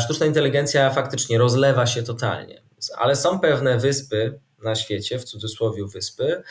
sztuczna 0.00 0.26
inteligencja 0.26 0.90
faktycznie 0.90 1.38
rozlewa 1.38 1.86
się 1.86 2.02
totalnie, 2.02 2.62
ale 2.98 3.16
są 3.16 3.38
pewne 3.38 3.78
wyspy, 3.78 4.40
na 4.66 4.74
świecie, 4.74 5.18
w 5.18 5.24
cudzysłowie 5.24 5.86
wyspy, 5.86 6.42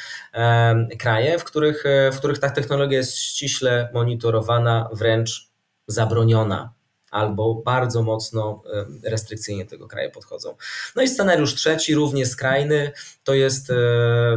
kraje, 1.00 1.40
w 1.40 1.44
których, 1.44 1.86
e, 1.86 2.12
w 2.12 2.18
których 2.18 2.40
ta 2.40 2.50
technologia 2.50 2.98
jest 2.98 3.18
ściśle 3.18 3.90
monitorowana, 3.94 4.90
wręcz 4.94 5.52
zabroniona 5.88 6.74
albo 7.12 7.56
bardzo 7.56 8.04
mocno 8.04 8.64
restrykcyjnie 9.04 9.66
tego 9.66 9.88
kraju 9.88 10.12
podchodzą. 10.12 10.56
No 10.96 11.02
i 11.02 11.08
scenariusz 11.08 11.56
trzeci, 11.56 11.96
równie 11.96 12.26
skrajny, 12.26 12.92
to 13.24 13.34
jest, 13.34 13.70
e, 13.70 13.76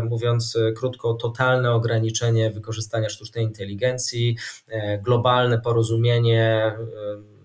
mówiąc 0.04 0.58
krótko, 0.76 1.14
totalne 1.14 1.72
ograniczenie 1.72 2.50
wykorzystania 2.50 3.08
sztucznej 3.08 3.44
inteligencji, 3.44 4.36
e, 4.68 4.98
globalne 4.98 5.60
porozumienie 5.60 6.72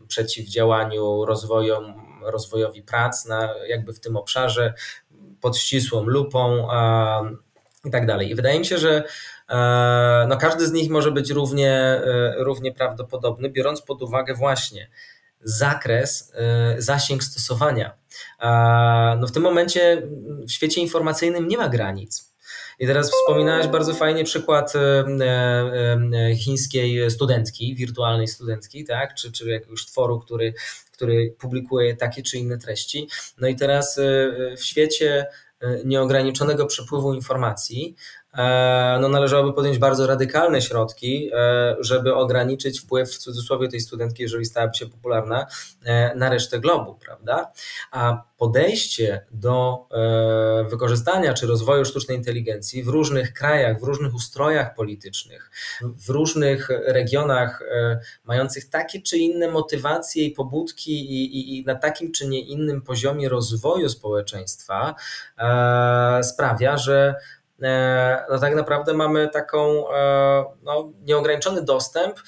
przeciwdziałaniu 0.08 1.26
rozwojom, 1.26 1.94
rozwojowi 2.22 2.82
prac 2.82 3.26
na, 3.26 3.54
jakby 3.68 3.94
w 3.94 4.00
tym 4.00 4.16
obszarze, 4.18 4.74
pod 5.44 5.58
ścisłą 5.58 6.04
lupą 6.04 6.68
i 7.86 7.92
tak 7.92 8.06
dalej. 8.06 8.30
I 8.30 8.36
wydaje 8.36 8.60
mi 8.60 8.66
się, 8.66 8.78
że 8.78 9.04
e, 9.50 10.26
no 10.30 10.38
każdy 10.38 10.68
z 10.68 10.72
nich 10.72 10.90
może 10.90 11.12
być 11.12 11.30
równie, 11.30 11.72
e, 11.72 12.36
równie 12.38 12.72
prawdopodobny, 12.72 13.50
biorąc 13.50 13.82
pod 13.82 14.02
uwagę 14.02 14.34
właśnie 14.34 14.90
zakres, 15.42 16.34
e, 16.36 16.82
zasięg 16.82 17.24
stosowania. 17.24 17.98
No 19.20 19.28
w 19.28 19.32
tym 19.32 19.44
momencie 19.44 20.02
w 20.48 20.52
świecie 20.52 20.82
informacyjnym 20.82 21.48
nie 21.48 21.58
ma 21.58 21.70
granic. 21.70 22.33
I 22.80 22.88
teraz 22.88 23.12
wspominałeś 23.12 23.68
bardzo 23.68 23.94
fajnie 23.94 24.24
przykład 24.24 24.74
chińskiej 26.38 27.12
studentki, 27.12 27.76
wirtualnej 27.76 28.28
studentki, 28.28 28.86
tak? 28.86 29.14
czy, 29.14 29.32
czy 29.32 29.50
jakiegoś 29.50 29.86
tworu, 29.86 30.20
który 30.20 30.54
który 30.94 31.36
publikuje 31.40 31.96
takie 31.96 32.24
czy 32.24 32.38
inne 32.38 32.58
treści. 32.58 33.08
No 33.38 33.48
i 33.48 33.56
teraz 33.56 33.98
e, 33.98 34.02
w 34.58 34.64
świecie 34.64 35.26
e, 35.62 35.84
nieograniczonego 35.86 36.66
przepływu 36.66 37.14
informacji 37.14 37.96
no 39.02 39.10
należałoby 39.10 39.54
podjąć 39.54 39.78
bardzo 39.78 40.08
radykalne 40.08 40.62
środki, 40.62 41.32
żeby 41.80 42.16
ograniczyć 42.16 42.80
wpływ 42.80 43.10
w 43.10 43.18
cudzysłowie 43.18 43.68
tej 43.68 43.80
studentki, 43.80 44.24
jeżeli 44.24 44.46
stałaby 44.46 44.76
się 44.76 44.86
popularna, 44.86 45.48
na 46.16 46.30
resztę 46.30 46.60
globu, 46.60 46.96
prawda? 46.96 47.52
A 47.92 48.24
podejście 48.38 49.26
do 49.32 49.88
wykorzystania 50.70 51.34
czy 51.34 51.48
rozwoju 51.48 51.86
sztucznej 51.86 52.18
inteligencji 52.18 52.84
w 52.84 52.88
różnych 52.88 53.34
krajach, 53.34 53.80
w 53.80 53.84
różnych 53.84 54.14
ustrojach 54.14 54.76
politycznych, 54.76 55.52
w 55.82 56.10
różnych 56.10 56.70
regionach 56.70 57.64
mających 58.24 58.70
takie 58.70 59.02
czy 59.02 59.18
inne 59.18 59.48
motywacje 59.48 60.26
i 60.26 60.32
pobudki 60.32 60.92
i, 60.92 61.38
i, 61.38 61.58
i 61.58 61.66
na 61.66 61.76
takim 61.76 62.12
czy 62.12 62.28
nie 62.28 62.42
innym 62.42 62.82
poziomie 62.82 63.30
rozwoju 63.30 63.90
społeczeństwa 63.90 64.96
e, 65.38 66.24
sprawia, 66.24 66.78
że 66.78 67.16
e, 67.16 67.43
no 68.30 68.40
tak 68.40 68.56
naprawdę 68.56 68.94
mamy 68.94 69.30
taką 69.30 69.90
e, 69.92 70.46
no, 70.64 70.92
nieograniczony 71.06 71.62
dostęp, 71.62 72.20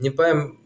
nie 0.00 0.12
powiem 0.12 0.58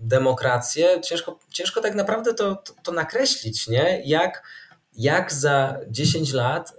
demokrację, 0.00 1.00
ciężko, 1.00 1.38
ciężko 1.50 1.80
tak 1.80 1.94
naprawdę 1.94 2.34
to, 2.34 2.56
to, 2.56 2.72
to 2.84 2.92
nakreślić, 2.92 3.68
nie? 3.68 4.02
Jak, 4.04 4.42
jak 4.94 5.32
za 5.32 5.76
10 5.88 6.32
lat 6.32 6.72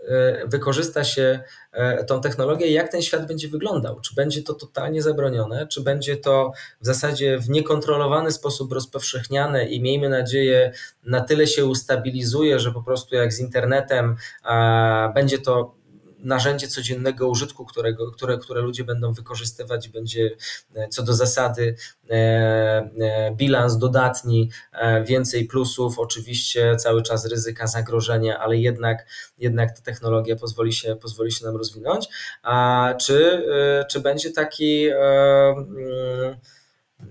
wykorzysta 0.47 1.03
się 1.03 1.43
E, 1.75 2.03
tą 2.03 2.21
technologię 2.21 2.67
i 2.67 2.73
jak 2.73 2.91
ten 2.91 3.01
świat 3.01 3.27
będzie 3.27 3.47
wyglądał. 3.47 3.99
Czy 3.99 4.15
będzie 4.15 4.43
to 4.43 4.53
totalnie 4.53 5.01
zabronione, 5.01 5.67
czy 5.67 5.81
będzie 5.81 6.17
to 6.17 6.51
w 6.81 6.85
zasadzie 6.85 7.39
w 7.39 7.49
niekontrolowany 7.49 8.31
sposób 8.31 8.71
rozpowszechniane 8.71 9.65
i 9.65 9.81
miejmy 9.81 10.09
nadzieję 10.09 10.71
na 11.03 11.21
tyle 11.21 11.47
się 11.47 11.65
ustabilizuje, 11.65 12.59
że 12.59 12.71
po 12.71 12.83
prostu 12.83 13.15
jak 13.15 13.33
z 13.33 13.39
internetem 13.39 14.15
będzie 15.15 15.39
to 15.39 15.75
narzędzie 16.25 16.67
codziennego 16.67 17.27
użytku, 17.27 17.65
którego, 17.65 18.11
które, 18.11 18.37
które 18.37 18.61
ludzie 18.61 18.83
będą 18.83 19.13
wykorzystywać, 19.13 19.89
będzie 19.89 20.31
e, 20.75 20.87
co 20.87 21.03
do 21.03 21.13
zasady 21.13 21.75
e, 22.09 22.13
e, 22.13 23.31
bilans 23.35 23.77
dodatni, 23.77 24.49
więcej 25.05 25.45
plusów, 25.45 25.99
oczywiście 25.99 26.75
cały 26.75 27.03
czas 27.03 27.25
ryzyka 27.25 27.67
zagrożenia, 27.67 28.39
ale 28.39 28.57
jednak, 28.57 29.05
jednak 29.37 29.75
ta 29.75 29.81
technologia 29.81 30.35
pozwoli 30.35 30.73
się, 30.73 30.95
pozwoli 30.95 31.31
się 31.31 31.45
nam 31.45 31.55
rozwinąć. 31.55 32.07
A 32.43 32.93
czy, 32.99 33.45
czy 33.89 33.99
będzie 33.99 34.31
taki 34.31 34.87
mm, 34.87 36.35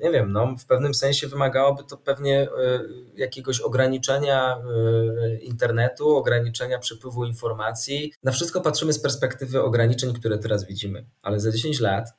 nie 0.03 0.11
wiem, 0.11 0.33
no, 0.33 0.57
w 0.59 0.67
pewnym 0.67 0.95
sensie 0.95 1.29
wymagałoby 1.29 1.85
to 1.85 1.97
pewnie 1.97 2.43
e, 2.43 2.49
jakiegoś 3.17 3.61
ograniczenia 3.61 4.57
e, 4.57 5.37
internetu, 5.37 6.17
ograniczenia 6.17 6.79
przepływu 6.79 7.25
informacji. 7.25 8.13
Na 8.23 8.33
wszystko 8.33 8.61
patrzymy 8.61 8.93
z 8.93 8.99
perspektywy 8.99 9.63
ograniczeń, 9.63 10.13
które 10.13 10.39
teraz 10.39 10.67
widzimy, 10.67 11.07
ale 11.23 11.41
za 11.41 11.51
10 11.51 11.81
lat 11.81 12.15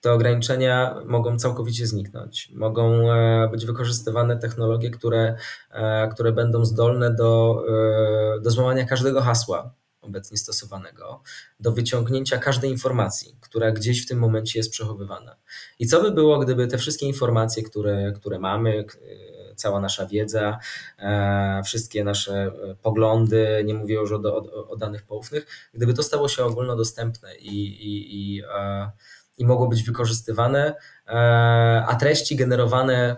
te 0.00 0.12
ograniczenia 0.12 1.02
mogą 1.04 1.38
całkowicie 1.38 1.86
zniknąć. 1.86 2.50
Mogą 2.54 3.12
e, 3.12 3.48
być 3.48 3.66
wykorzystywane 3.66 4.36
technologie, 4.36 4.90
które, 4.90 5.36
które 6.12 6.32
będą 6.32 6.64
zdolne 6.64 7.14
do, 7.14 7.64
do 8.42 8.50
złamania 8.50 8.84
każdego 8.84 9.20
hasła 9.20 9.74
obecnie 10.02 10.36
stosowanego 10.36 11.22
do 11.60 11.72
wyciągnięcia 11.72 12.38
każdej 12.38 12.70
informacji, 12.70 13.36
która 13.40 13.70
gdzieś 13.70 14.04
w 14.04 14.08
tym 14.08 14.18
momencie 14.18 14.58
jest 14.58 14.70
przechowywana. 14.70 15.36
I 15.78 15.86
co 15.86 16.02
by 16.02 16.10
było, 16.10 16.38
gdyby 16.38 16.66
te 16.66 16.78
wszystkie 16.78 17.06
informacje, 17.06 17.62
które, 17.62 18.12
które 18.16 18.38
mamy, 18.38 18.84
cała 19.56 19.80
nasza 19.80 20.06
wiedza, 20.06 20.58
e, 20.98 21.62
wszystkie 21.64 22.04
nasze 22.04 22.34
e, 22.34 22.74
poglądy, 22.82 23.62
nie 23.64 23.74
mówię 23.74 23.94
już 23.94 24.12
o, 24.12 24.16
o, 24.16 24.68
o 24.68 24.76
danych 24.76 25.02
poufnych, 25.02 25.46
gdyby 25.74 25.94
to 25.94 26.02
stało 26.02 26.28
się 26.28 26.44
ogólnodostępne 26.44 27.36
i, 27.36 27.66
i, 27.66 28.36
i, 28.36 28.42
e, 28.42 28.90
i 29.38 29.46
mogło 29.46 29.68
być 29.68 29.82
wykorzystywane, 29.82 30.74
a 31.86 31.96
treści 32.00 32.36
generowane 32.36 33.16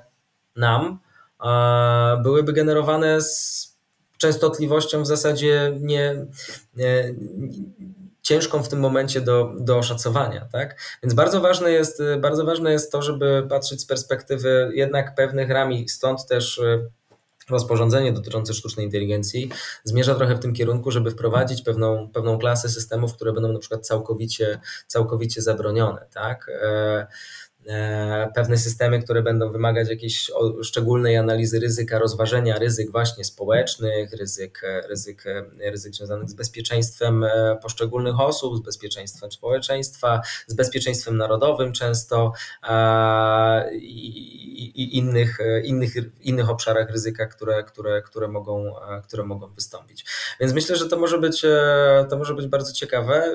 nam 0.56 0.98
byłyby 2.22 2.52
generowane 2.52 3.22
z 3.22 3.73
częstotliwością 4.24 5.02
w 5.02 5.06
zasadzie 5.06 5.72
nie, 5.80 6.26
nie, 6.76 7.14
ciężką 8.22 8.62
w 8.62 8.68
tym 8.68 8.80
momencie 8.80 9.20
do, 9.20 9.52
do 9.58 9.78
oszacowania. 9.78 10.48
Tak? 10.52 10.80
Więc 11.02 11.14
bardzo 11.14 11.40
ważne, 11.40 11.70
jest, 11.70 12.02
bardzo 12.20 12.44
ważne 12.44 12.72
jest 12.72 12.92
to, 12.92 13.02
żeby 13.02 13.46
patrzeć 13.48 13.80
z 13.80 13.86
perspektywy 13.86 14.70
jednak 14.74 15.14
pewnych 15.14 15.50
rami, 15.50 15.88
stąd 15.88 16.26
też 16.26 16.58
e, 16.58 16.86
rozporządzenie 17.50 18.12
dotyczące 18.12 18.54
sztucznej 18.54 18.86
inteligencji 18.86 19.50
zmierza 19.84 20.14
trochę 20.14 20.34
w 20.34 20.40
tym 20.40 20.54
kierunku, 20.54 20.90
żeby 20.90 21.10
wprowadzić 21.10 21.62
pewną, 21.62 22.10
pewną 22.14 22.38
klasę 22.38 22.68
systemów, 22.68 23.14
które 23.14 23.32
będą 23.32 23.52
na 23.52 23.58
przykład 23.58 23.86
całkowicie, 23.86 24.60
całkowicie 24.86 25.42
zabronione. 25.42 26.06
Tak? 26.14 26.50
E, 27.68 27.94
E, 28.14 28.32
pewne 28.34 28.58
systemy, 28.58 29.02
które 29.02 29.22
będą 29.22 29.52
wymagać 29.52 29.88
jakiejś 29.88 30.30
szczególnej 30.62 31.16
analizy 31.16 31.60
ryzyka, 31.60 31.98
rozważenia 31.98 32.58
ryzyk 32.58 32.90
właśnie 32.90 33.24
społecznych, 33.24 34.12
ryzyk, 34.12 34.62
ryzyk, 34.88 35.24
ryzyk 35.60 35.94
związanych 35.94 36.30
z 36.30 36.34
bezpieczeństwem 36.34 37.24
e, 37.24 37.58
poszczególnych 37.62 38.20
osób, 38.20 38.56
z 38.56 38.60
bezpieczeństwem 38.60 39.32
społeczeństwa, 39.32 40.20
z 40.46 40.54
bezpieczeństwem 40.54 41.16
narodowym 41.16 41.72
często 41.72 42.32
i, 43.72 44.98
innych, 44.98 45.38
innych, 45.64 45.94
innych 46.20 46.50
obszarach 46.50 46.90
ryzyka, 46.90 47.26
które, 47.26 47.62
które, 47.62 48.02
które, 48.02 48.28
mogą, 48.28 48.74
które 49.04 49.24
mogą 49.24 49.54
wystąpić. 49.54 50.04
Więc 50.40 50.52
myślę, 50.52 50.76
że 50.76 50.88
to 50.88 50.98
może 50.98 51.18
być, 51.18 51.44
e, 51.44 52.06
to 52.10 52.18
może 52.18 52.34
być 52.34 52.46
bardzo 52.46 52.72
ciekawe 52.72 53.30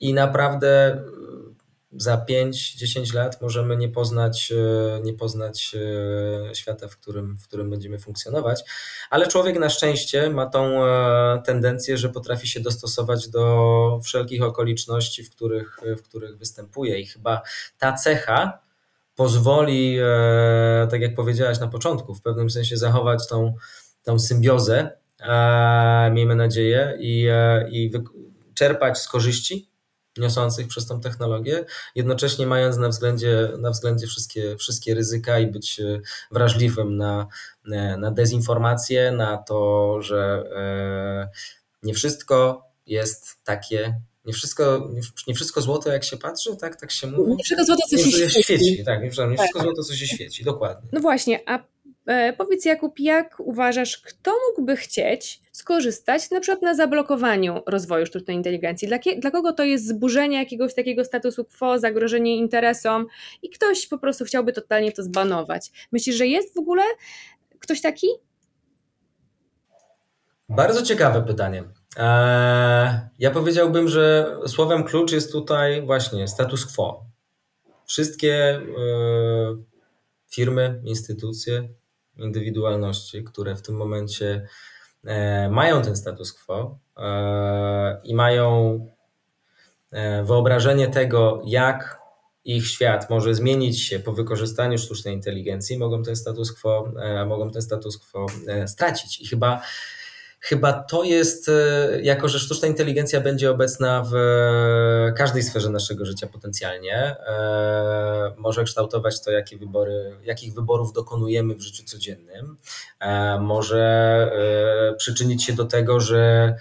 i 0.00 0.14
naprawdę 0.14 1.02
za 1.92 2.26
5-10 2.30 3.14
lat 3.14 3.42
możemy 3.42 3.76
nie 3.76 3.88
poznać, 3.88 4.52
e, 4.52 5.00
nie 5.02 5.14
poznać 5.14 5.76
e, 6.50 6.54
świata, 6.54 6.88
w 6.88 6.96
którym, 6.96 7.36
w 7.36 7.48
którym 7.48 7.70
będziemy 7.70 7.98
funkcjonować, 7.98 8.62
ale 9.10 9.26
człowiek 9.26 9.58
na 9.58 9.70
szczęście 9.70 10.30
ma 10.30 10.46
tą 10.46 10.84
e, 10.84 11.42
tendencję, 11.46 11.98
że 11.98 12.08
potrafi 12.08 12.48
się 12.48 12.60
dostosować 12.60 13.28
do 13.28 14.00
wszelkich 14.04 14.42
okoliczności, 14.42 15.24
w 15.24 15.30
których, 15.30 15.80
w 15.98 16.02
których 16.02 16.38
występuje. 16.38 16.98
I 16.98 17.06
chyba 17.06 17.42
ta 17.78 17.92
cecha 17.92 18.58
pozwoli, 19.16 19.98
tak 20.90 21.00
jak 21.00 21.14
powiedziałaś 21.14 21.60
na 21.60 21.68
początku, 21.68 22.14
w 22.14 22.22
pewnym 22.22 22.50
sensie 22.50 22.76
zachować 22.76 23.28
tą, 23.28 23.54
tą 24.02 24.18
symbiozę, 24.18 24.90
miejmy 26.10 26.34
nadzieję, 26.34 26.96
i, 27.00 27.28
i 27.70 27.92
czerpać 28.54 28.98
z 28.98 29.08
korzyści 29.08 29.69
niosących 30.20 30.68
przez 30.68 30.86
tą 30.86 31.00
technologię, 31.00 31.64
jednocześnie 31.94 32.46
mając 32.46 32.76
na 32.76 32.88
względzie, 32.88 33.48
na 33.58 33.70
względzie 33.70 34.06
wszystkie, 34.06 34.56
wszystkie 34.56 34.94
ryzyka 34.94 35.38
i 35.38 35.46
być 35.46 35.80
e, 35.80 36.00
wrażliwym 36.30 36.96
na, 36.96 37.26
na 37.98 38.10
dezinformację, 38.10 39.12
na 39.12 39.36
to, 39.36 39.96
że 40.02 40.44
e, 40.56 41.28
nie 41.82 41.94
wszystko 41.94 42.64
jest 42.86 43.36
takie 43.44 44.00
nie 44.24 44.32
wszystko, 44.32 44.90
nie 45.28 45.34
wszystko 45.34 45.60
złoto, 45.60 45.92
jak 45.92 46.04
się 46.04 46.16
patrzy, 46.16 46.56
tak, 46.56 46.80
tak 46.80 46.90
się 46.90 47.06
mówi. 47.06 47.36
Nie 47.36 47.44
wszystko 47.44 47.64
złoto, 47.64 47.82
co 47.90 47.98
się 47.98 48.10
świeci. 48.10 48.42
świeci. 48.42 48.84
Tak, 48.84 48.98
nie, 48.98 49.04
nie 49.04 49.10
wszystko 49.10 49.58
tak. 49.58 49.62
złoto, 49.62 49.82
co 49.82 49.94
się 49.94 50.06
świeci, 50.06 50.44
dokładnie. 50.44 50.88
No 50.92 51.00
właśnie, 51.00 51.40
a 51.46 51.58
E, 51.58 51.79
powiedz 52.36 52.64
Jakub, 52.64 52.98
jak 52.98 53.40
uważasz, 53.40 53.98
kto 53.98 54.32
mógłby 54.48 54.76
chcieć 54.76 55.40
skorzystać 55.52 56.30
na 56.30 56.40
przykład 56.40 56.62
na 56.62 56.74
zablokowaniu 56.74 57.62
rozwoju 57.66 58.06
sztucznej 58.06 58.36
inteligencji? 58.36 58.88
Dla, 58.88 58.98
dla 59.18 59.30
kogo 59.30 59.52
to 59.52 59.64
jest 59.64 59.88
zburzenie 59.88 60.38
jakiegoś 60.38 60.74
takiego 60.74 61.04
statusu 61.04 61.44
quo, 61.44 61.78
zagrożenie 61.78 62.36
interesom 62.36 63.06
i 63.42 63.50
ktoś 63.50 63.86
po 63.86 63.98
prostu 63.98 64.24
chciałby 64.24 64.52
totalnie 64.52 64.92
to 64.92 65.02
zbanować? 65.02 65.88
Myślisz, 65.92 66.16
że 66.16 66.26
jest 66.26 66.54
w 66.54 66.58
ogóle 66.58 66.82
ktoś 67.58 67.80
taki? 67.80 68.06
Bardzo 70.48 70.82
ciekawe 70.82 71.22
pytanie. 71.22 71.64
Eee, 71.96 73.00
ja 73.18 73.30
powiedziałbym, 73.30 73.88
że 73.88 74.36
słowem 74.46 74.84
klucz 74.84 75.12
jest 75.12 75.32
tutaj 75.32 75.82
właśnie 75.82 76.28
status 76.28 76.74
quo. 76.74 77.04
Wszystkie 77.86 78.34
e, 78.34 78.60
firmy, 80.30 80.80
instytucje, 80.84 81.68
indywidualności, 82.24 83.24
które 83.24 83.56
w 83.56 83.62
tym 83.62 83.74
momencie 83.74 84.46
e, 85.04 85.48
mają 85.50 85.82
ten 85.82 85.96
status 85.96 86.32
quo 86.32 86.78
e, 86.96 88.00
i 88.04 88.14
mają 88.14 88.80
e, 89.90 90.24
wyobrażenie 90.24 90.88
tego, 90.88 91.42
jak 91.46 92.00
ich 92.44 92.66
świat 92.66 93.10
może 93.10 93.34
zmienić 93.34 93.82
się 93.82 93.98
po 93.98 94.12
wykorzystaniu 94.12 94.78
sztucznej 94.78 95.14
inteligencji, 95.14 95.78
mogą 95.78 96.02
ten 96.02 96.16
status 96.16 96.52
quo, 96.52 96.92
mogą 97.26 97.50
ten 97.50 97.62
status 97.62 97.98
quo 97.98 98.26
stracić. 98.66 99.20
I 99.20 99.26
chyba 99.26 99.62
Chyba 100.42 100.72
to 100.72 101.04
jest, 101.04 101.48
e, 101.48 102.00
jako 102.02 102.28
że 102.28 102.38
sztuczna 102.38 102.68
inteligencja 102.68 103.20
będzie 103.20 103.50
obecna 103.50 104.04
w 104.10 104.14
każdej 105.16 105.42
sferze 105.42 105.70
naszego 105.70 106.04
życia 106.04 106.26
potencjalnie, 106.26 106.96
e, 106.96 108.32
może 108.36 108.64
kształtować 108.64 109.22
to, 109.22 109.30
jakie 109.30 109.58
wybory, 109.58 110.16
jakich 110.24 110.54
wyborów 110.54 110.92
dokonujemy 110.92 111.54
w 111.54 111.60
życiu 111.60 111.84
codziennym, 111.84 112.56
e, 113.00 113.38
może 113.40 114.00
przyczynić 114.98 115.44
się 115.44 115.52
do 115.52 115.64
tego, 115.64 116.00
że 116.00 116.54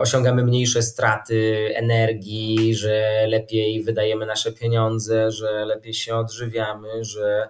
osiągamy 0.00 0.44
mniejsze 0.44 0.82
straty 0.82 1.70
energii, 1.74 2.74
że 2.74 3.26
lepiej 3.28 3.82
wydajemy 3.82 4.26
nasze 4.26 4.52
pieniądze, 4.52 5.30
że 5.30 5.64
lepiej 5.64 5.94
się 5.94 6.16
odżywiamy, 6.16 7.04
że, 7.04 7.48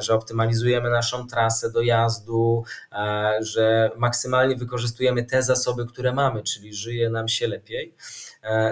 że 0.00 0.14
optymalizujemy 0.14 0.90
naszą 0.90 1.26
trasę 1.26 1.72
dojazdu, 1.72 2.64
że 3.40 3.90
maksymalnie 3.96 4.56
wykorzystujemy 4.56 5.24
te 5.24 5.42
zasoby, 5.42 5.86
które 5.86 6.12
mamy, 6.12 6.42
czyli 6.42 6.74
żyje 6.74 7.10
nam 7.10 7.28
się 7.28 7.48
lepiej. 7.48 7.94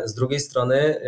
Z 0.05 0.15
drugiej 0.15 0.41
strony, 0.41 1.01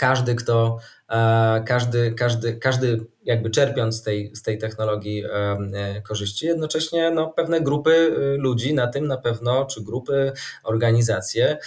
każdy, 0.00 0.34
kto 0.34 0.78
E, 1.10 1.62
każdy, 1.66 2.12
każdy, 2.12 2.56
każdy 2.56 3.06
jakby 3.24 3.50
czerpiąc 3.50 3.96
z 3.96 4.02
tej, 4.02 4.36
z 4.36 4.42
tej 4.42 4.58
technologii 4.58 5.24
e, 5.24 5.28
e, 5.74 6.02
korzyści, 6.02 6.46
jednocześnie 6.46 7.10
no, 7.10 7.28
pewne 7.28 7.60
grupy 7.60 8.14
ludzi 8.38 8.74
na 8.74 8.86
tym 8.86 9.06
na 9.06 9.16
pewno, 9.16 9.64
czy 9.64 9.84
grupy, 9.84 10.32
organizacje 10.62 11.58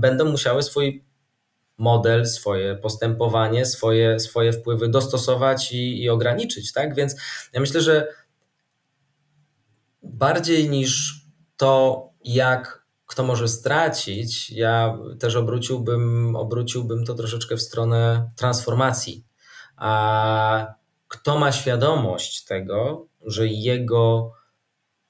będą 0.00 0.24
musiały 0.24 0.62
swój 0.62 1.04
model, 1.78 2.26
swoje 2.26 2.76
postępowanie, 2.76 3.66
swoje, 3.66 4.20
swoje 4.20 4.52
wpływy 4.52 4.88
dostosować 4.88 5.72
i, 5.72 6.02
i 6.02 6.10
ograniczyć, 6.10 6.72
tak? 6.72 6.94
Więc 6.94 7.16
ja 7.52 7.60
myślę, 7.60 7.80
że 7.80 8.08
bardziej 10.02 10.70
niż 10.70 11.20
to, 11.56 12.04
jak 12.24 12.85
kto 13.06 13.24
może 13.24 13.48
stracić, 13.48 14.50
ja 14.50 14.98
też 15.20 15.36
obróciłbym, 15.36 16.36
obróciłbym 16.36 17.04
to 17.04 17.14
troszeczkę 17.14 17.56
w 17.56 17.62
stronę 17.62 18.30
transformacji. 18.36 19.24
A 19.76 20.74
kto 21.08 21.38
ma 21.38 21.52
świadomość 21.52 22.44
tego, 22.44 23.06
że 23.26 23.46
jego 23.46 24.32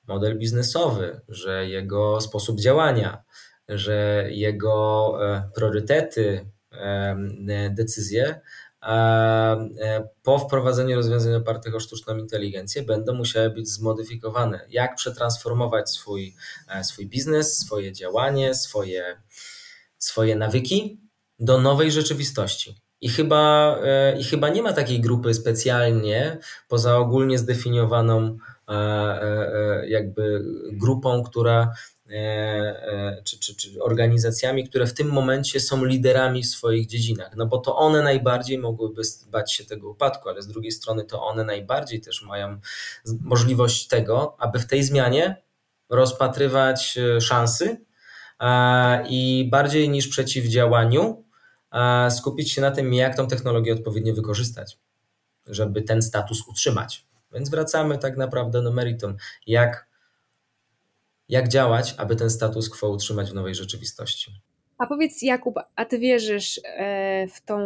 model 0.06 0.38
biznesowy, 0.38 1.20
że 1.28 1.68
jego 1.68 2.20
sposób 2.20 2.60
działania, 2.60 3.22
że 3.68 4.26
jego 4.30 5.16
e, 5.26 5.50
priorytety, 5.54 6.50
e, 6.72 7.16
decyzje 7.70 8.40
po 10.22 10.38
wprowadzeniu 10.38 10.96
rozwiązań 10.96 11.34
opartych 11.34 11.74
o 11.74 11.80
sztuczną 11.80 12.16
inteligencję 12.16 12.82
będą 12.82 13.14
musiały 13.14 13.50
być 13.50 13.68
zmodyfikowane. 13.68 14.66
Jak 14.70 14.94
przetransformować 14.94 15.90
swój, 15.90 16.34
e, 16.68 16.84
swój 16.84 17.06
biznes, 17.06 17.58
swoje 17.58 17.92
działanie, 17.92 18.54
swoje, 18.54 19.22
swoje 19.98 20.36
nawyki 20.36 21.00
do 21.38 21.60
nowej 21.60 21.92
rzeczywistości. 21.92 22.85
I 23.00 23.08
chyba, 23.08 23.76
e, 23.84 24.18
I 24.18 24.24
chyba 24.24 24.48
nie 24.48 24.62
ma 24.62 24.72
takiej 24.72 25.00
grupy 25.00 25.34
specjalnie, 25.34 26.38
poza 26.68 26.96
ogólnie 26.98 27.38
zdefiniowaną 27.38 28.36
jakby 29.86 30.44
grupą, 30.72 31.22
która 31.22 31.72
E, 32.10 32.16
e, 32.18 33.22
czy, 33.24 33.38
czy, 33.38 33.56
czy 33.56 33.82
organizacjami, 33.82 34.68
które 34.68 34.86
w 34.86 34.94
tym 34.94 35.08
momencie 35.08 35.60
są 35.60 35.84
liderami 35.84 36.42
w 36.42 36.46
swoich 36.46 36.86
dziedzinach, 36.86 37.36
no 37.36 37.46
bo 37.46 37.58
to 37.58 37.76
one 37.76 38.02
najbardziej 38.02 38.58
mogłyby 38.58 39.02
bać 39.30 39.52
się 39.52 39.64
tego 39.64 39.90
upadku, 39.90 40.28
ale 40.28 40.42
z 40.42 40.46
drugiej 40.46 40.72
strony 40.72 41.04
to 41.04 41.22
one 41.22 41.44
najbardziej 41.44 42.00
też 42.00 42.22
mają 42.22 42.60
możliwość 43.20 43.86
tego, 43.86 44.36
aby 44.38 44.58
w 44.58 44.66
tej 44.66 44.82
zmianie 44.82 45.42
rozpatrywać 45.88 46.98
e, 46.98 47.20
szansy 47.20 47.86
i 49.08 49.48
bardziej 49.50 49.88
niż 49.88 50.08
przeciwdziałaniu 50.08 51.24
skupić 52.10 52.52
się 52.52 52.60
na 52.60 52.70
tym, 52.70 52.94
jak 52.94 53.16
tą 53.16 53.28
technologię 53.28 53.72
odpowiednio 53.72 54.14
wykorzystać, 54.14 54.78
żeby 55.46 55.82
ten 55.82 56.02
status 56.02 56.48
utrzymać. 56.48 57.06
Więc 57.32 57.50
wracamy 57.50 57.98
tak 57.98 58.16
naprawdę 58.16 58.62
do 58.62 58.72
meritum, 58.72 59.16
jak 59.46 59.86
jak 61.28 61.48
działać, 61.48 61.94
aby 61.98 62.16
ten 62.16 62.30
status 62.30 62.70
quo 62.70 62.88
utrzymać 62.88 63.30
w 63.30 63.34
nowej 63.34 63.54
rzeczywistości. 63.54 64.32
A 64.78 64.86
powiedz 64.86 65.22
Jakub, 65.22 65.54
a 65.76 65.84
ty 65.84 65.98
wierzysz 65.98 66.60
e, 66.64 67.26
w 67.28 67.40
tą 67.40 67.58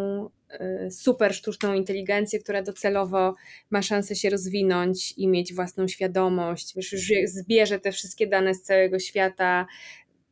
e, 0.50 0.90
super 0.90 1.34
sztuczną 1.34 1.74
inteligencję, 1.74 2.38
która 2.38 2.62
docelowo 2.62 3.34
ma 3.70 3.82
szansę 3.82 4.16
się 4.16 4.30
rozwinąć 4.30 5.14
i 5.16 5.28
mieć 5.28 5.54
własną 5.54 5.88
świadomość, 5.88 6.74
wiesz, 6.76 6.92
już 6.92 7.12
zbierze 7.24 7.78
te 7.78 7.92
wszystkie 7.92 8.26
dane 8.26 8.54
z 8.54 8.62
całego 8.62 8.98
świata, 8.98 9.66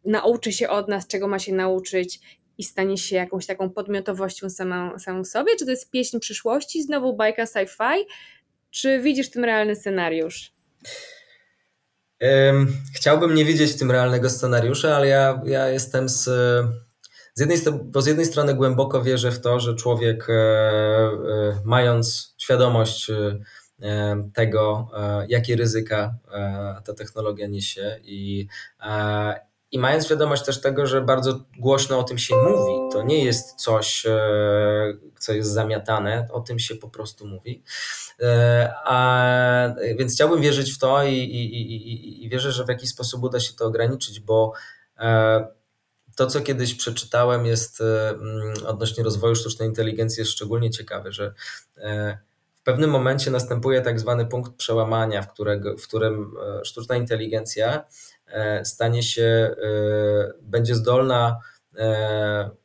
nauczy 0.04 0.52
się 0.52 0.68
od 0.68 0.88
nas, 0.88 1.07
czego 1.07 1.28
ma 1.28 1.38
się 1.38 1.52
nauczyć 1.52 2.20
i 2.59 2.64
stanie 2.64 2.99
się 2.99 3.16
jakąś 3.16 3.47
taką 3.47 3.71
podmiotowością 3.71 4.51
samą, 4.51 4.99
samą 4.99 5.25
sobie? 5.25 5.57
Czy 5.59 5.64
to 5.64 5.71
jest 5.71 5.90
pieśń 5.90 6.18
przyszłości, 6.18 6.83
znowu 6.83 7.16
bajka 7.16 7.44
sci-fi? 7.44 8.05
Czy 8.71 9.01
widzisz 9.01 9.27
w 9.27 9.31
tym 9.31 9.44
realny 9.44 9.77
scenariusz? 9.77 10.53
Chciałbym 12.94 13.35
nie 13.35 13.44
widzieć 13.44 13.73
w 13.73 13.79
tym 13.79 13.90
realnego 13.90 14.31
scenariusza, 14.31 14.97
ale 14.97 15.07
ja, 15.07 15.42
ja 15.44 15.68
jestem 15.68 16.09
z. 16.09 16.25
Z 17.35 17.40
jednej, 17.40 17.59
bo 17.85 18.03
z 18.03 18.07
jednej 18.07 18.27
strony 18.27 18.55
głęboko 18.55 19.03
wierzę 19.03 19.33
w 19.33 19.40
to, 19.40 19.61
że 19.61 19.75
człowiek, 19.75 20.31
e, 20.31 20.33
e, 20.33 21.61
mając 21.64 22.35
świadomość 22.38 23.11
e, 23.11 23.38
tego, 24.35 24.90
jakie 25.29 25.57
ryzyka 25.57 26.14
ta 26.85 26.94
technologia 26.94 27.47
niesie 27.47 28.01
i, 28.03 28.47
i 29.72 29.78
mając 29.78 30.04
świadomość 30.04 30.44
też 30.44 30.61
tego, 30.61 30.87
że 30.87 31.00
bardzo 31.00 31.40
głośno 31.59 31.98
o 31.98 32.02
tym 32.02 32.18
się 32.18 32.35
mówi, 32.37 32.92
to 32.92 33.02
nie 33.02 33.24
jest 33.24 33.54
coś, 33.54 34.07
co 35.18 35.33
jest 35.33 35.50
zamiatane, 35.50 36.28
o 36.33 36.40
tym 36.40 36.59
się 36.59 36.74
po 36.74 36.88
prostu 36.88 37.26
mówi. 37.26 37.64
E, 38.20 38.72
a, 38.85 39.74
więc 39.98 40.14
chciałbym 40.14 40.40
wierzyć 40.40 40.72
w 40.72 40.78
to 40.78 41.04
i, 41.04 41.14
i, 41.14 41.62
i, 41.62 42.24
i 42.24 42.28
wierzę, 42.28 42.52
że 42.52 42.64
w 42.64 42.68
jakiś 42.68 42.90
sposób 42.90 43.22
uda 43.22 43.40
się 43.40 43.54
to 43.54 43.66
ograniczyć, 43.66 44.20
bo 44.20 44.52
e, 44.98 45.48
to, 46.16 46.26
co 46.26 46.40
kiedyś 46.40 46.74
przeczytałem, 46.74 47.46
jest 47.46 47.81
e, 47.81 48.09
mm, 48.09 48.54
odnośnie 48.66 49.04
rozwoju 49.04 49.35
sztucznej 49.35 49.68
inteligencji, 49.68 50.20
jest 50.20 50.33
szczególnie 50.33 50.70
ciekawe, 50.70 51.12
że 51.12 51.35
w 52.54 52.62
pewnym 52.62 52.90
momencie 52.90 53.31
następuje 53.31 53.81
tak 53.81 54.00
zwany 54.00 54.26
punkt 54.26 54.52
przełamania, 54.57 55.22
w, 55.22 55.33
którego, 55.33 55.76
w 55.76 55.88
którym 55.88 56.35
sztuczna 56.64 56.96
inteligencja 56.96 57.85
stanie 58.64 59.03
się, 59.03 59.55
będzie 60.43 60.75
zdolna 60.75 61.38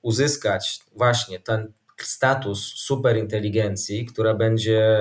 uzyskać 0.02 0.80
właśnie 0.96 1.40
ten 1.40 1.74
status 1.98 2.60
superinteligencji, 2.60 4.06
która 4.06 4.34
będzie 4.34 5.00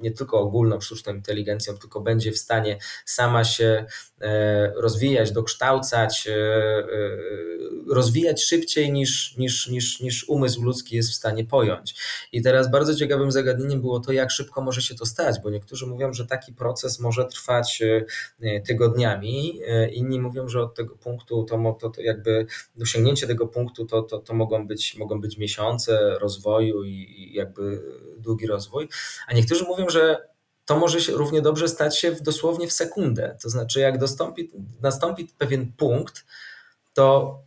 nie 0.00 0.10
tylko 0.10 0.40
ogólną 0.40 0.80
sztuczną 0.80 1.14
inteligencją, 1.14 1.78
tylko 1.78 2.00
będzie 2.00 2.32
w 2.32 2.38
stanie 2.38 2.78
sama 3.04 3.44
się 3.44 3.86
e, 4.20 4.72
rozwijać, 4.76 5.32
dokształcać, 5.32 6.28
e, 6.28 6.32
e, 6.32 6.84
rozwijać 7.90 8.44
szybciej 8.44 8.92
niż, 8.92 9.36
niż, 9.36 9.68
niż, 9.68 10.00
niż 10.00 10.28
umysł 10.28 10.62
ludzki 10.62 10.96
jest 10.96 11.10
w 11.10 11.14
stanie 11.14 11.44
pojąć. 11.44 11.94
I 12.32 12.42
teraz 12.42 12.70
bardzo 12.70 12.94
ciekawym 12.94 13.32
zagadnieniem 13.32 13.80
było 13.80 14.00
to, 14.00 14.12
jak 14.12 14.30
szybko 14.30 14.62
może 14.62 14.82
się 14.82 14.94
to 14.94 15.06
stać, 15.06 15.36
bo 15.42 15.50
niektórzy 15.50 15.86
mówią, 15.86 16.12
że 16.12 16.26
taki 16.26 16.52
proces 16.52 17.00
może 17.00 17.24
trwać 17.24 17.82
tygodniami, 18.66 19.60
inni 19.92 20.20
mówią, 20.20 20.48
że 20.48 20.62
od 20.62 20.74
tego 20.74 20.96
punktu 20.96 21.44
to, 21.44 21.74
to, 21.80 21.90
to 21.90 22.02
jakby 22.02 22.46
osiągnięcie 22.82 23.26
tego 23.26 23.46
punktu 23.46 23.86
to, 23.86 24.02
to, 24.02 24.18
to 24.18 24.34
mogą, 24.34 24.66
być, 24.66 24.96
mogą 24.96 25.20
być 25.20 25.38
miesiące 25.38 26.18
rozwoju 26.18 26.84
i, 26.84 26.90
i 26.92 27.34
jakby 27.34 27.82
długi 28.18 28.46
rozwój, 28.46 28.88
a 29.26 29.34
niektórzy 29.34 29.64
mówią, 29.64 29.85
że 29.90 30.28
to 30.64 30.78
może 30.78 31.00
się 31.00 31.12
równie 31.12 31.42
dobrze 31.42 31.68
stać 31.68 31.98
się 31.98 32.12
w, 32.12 32.22
dosłownie 32.22 32.68
w 32.68 32.72
sekundę. 32.72 33.36
To 33.42 33.50
znaczy, 33.50 33.80
jak 33.80 33.98
dostąpi, 33.98 34.50
nastąpi 34.82 35.28
pewien 35.38 35.72
punkt, 35.72 36.24
to 36.94 37.38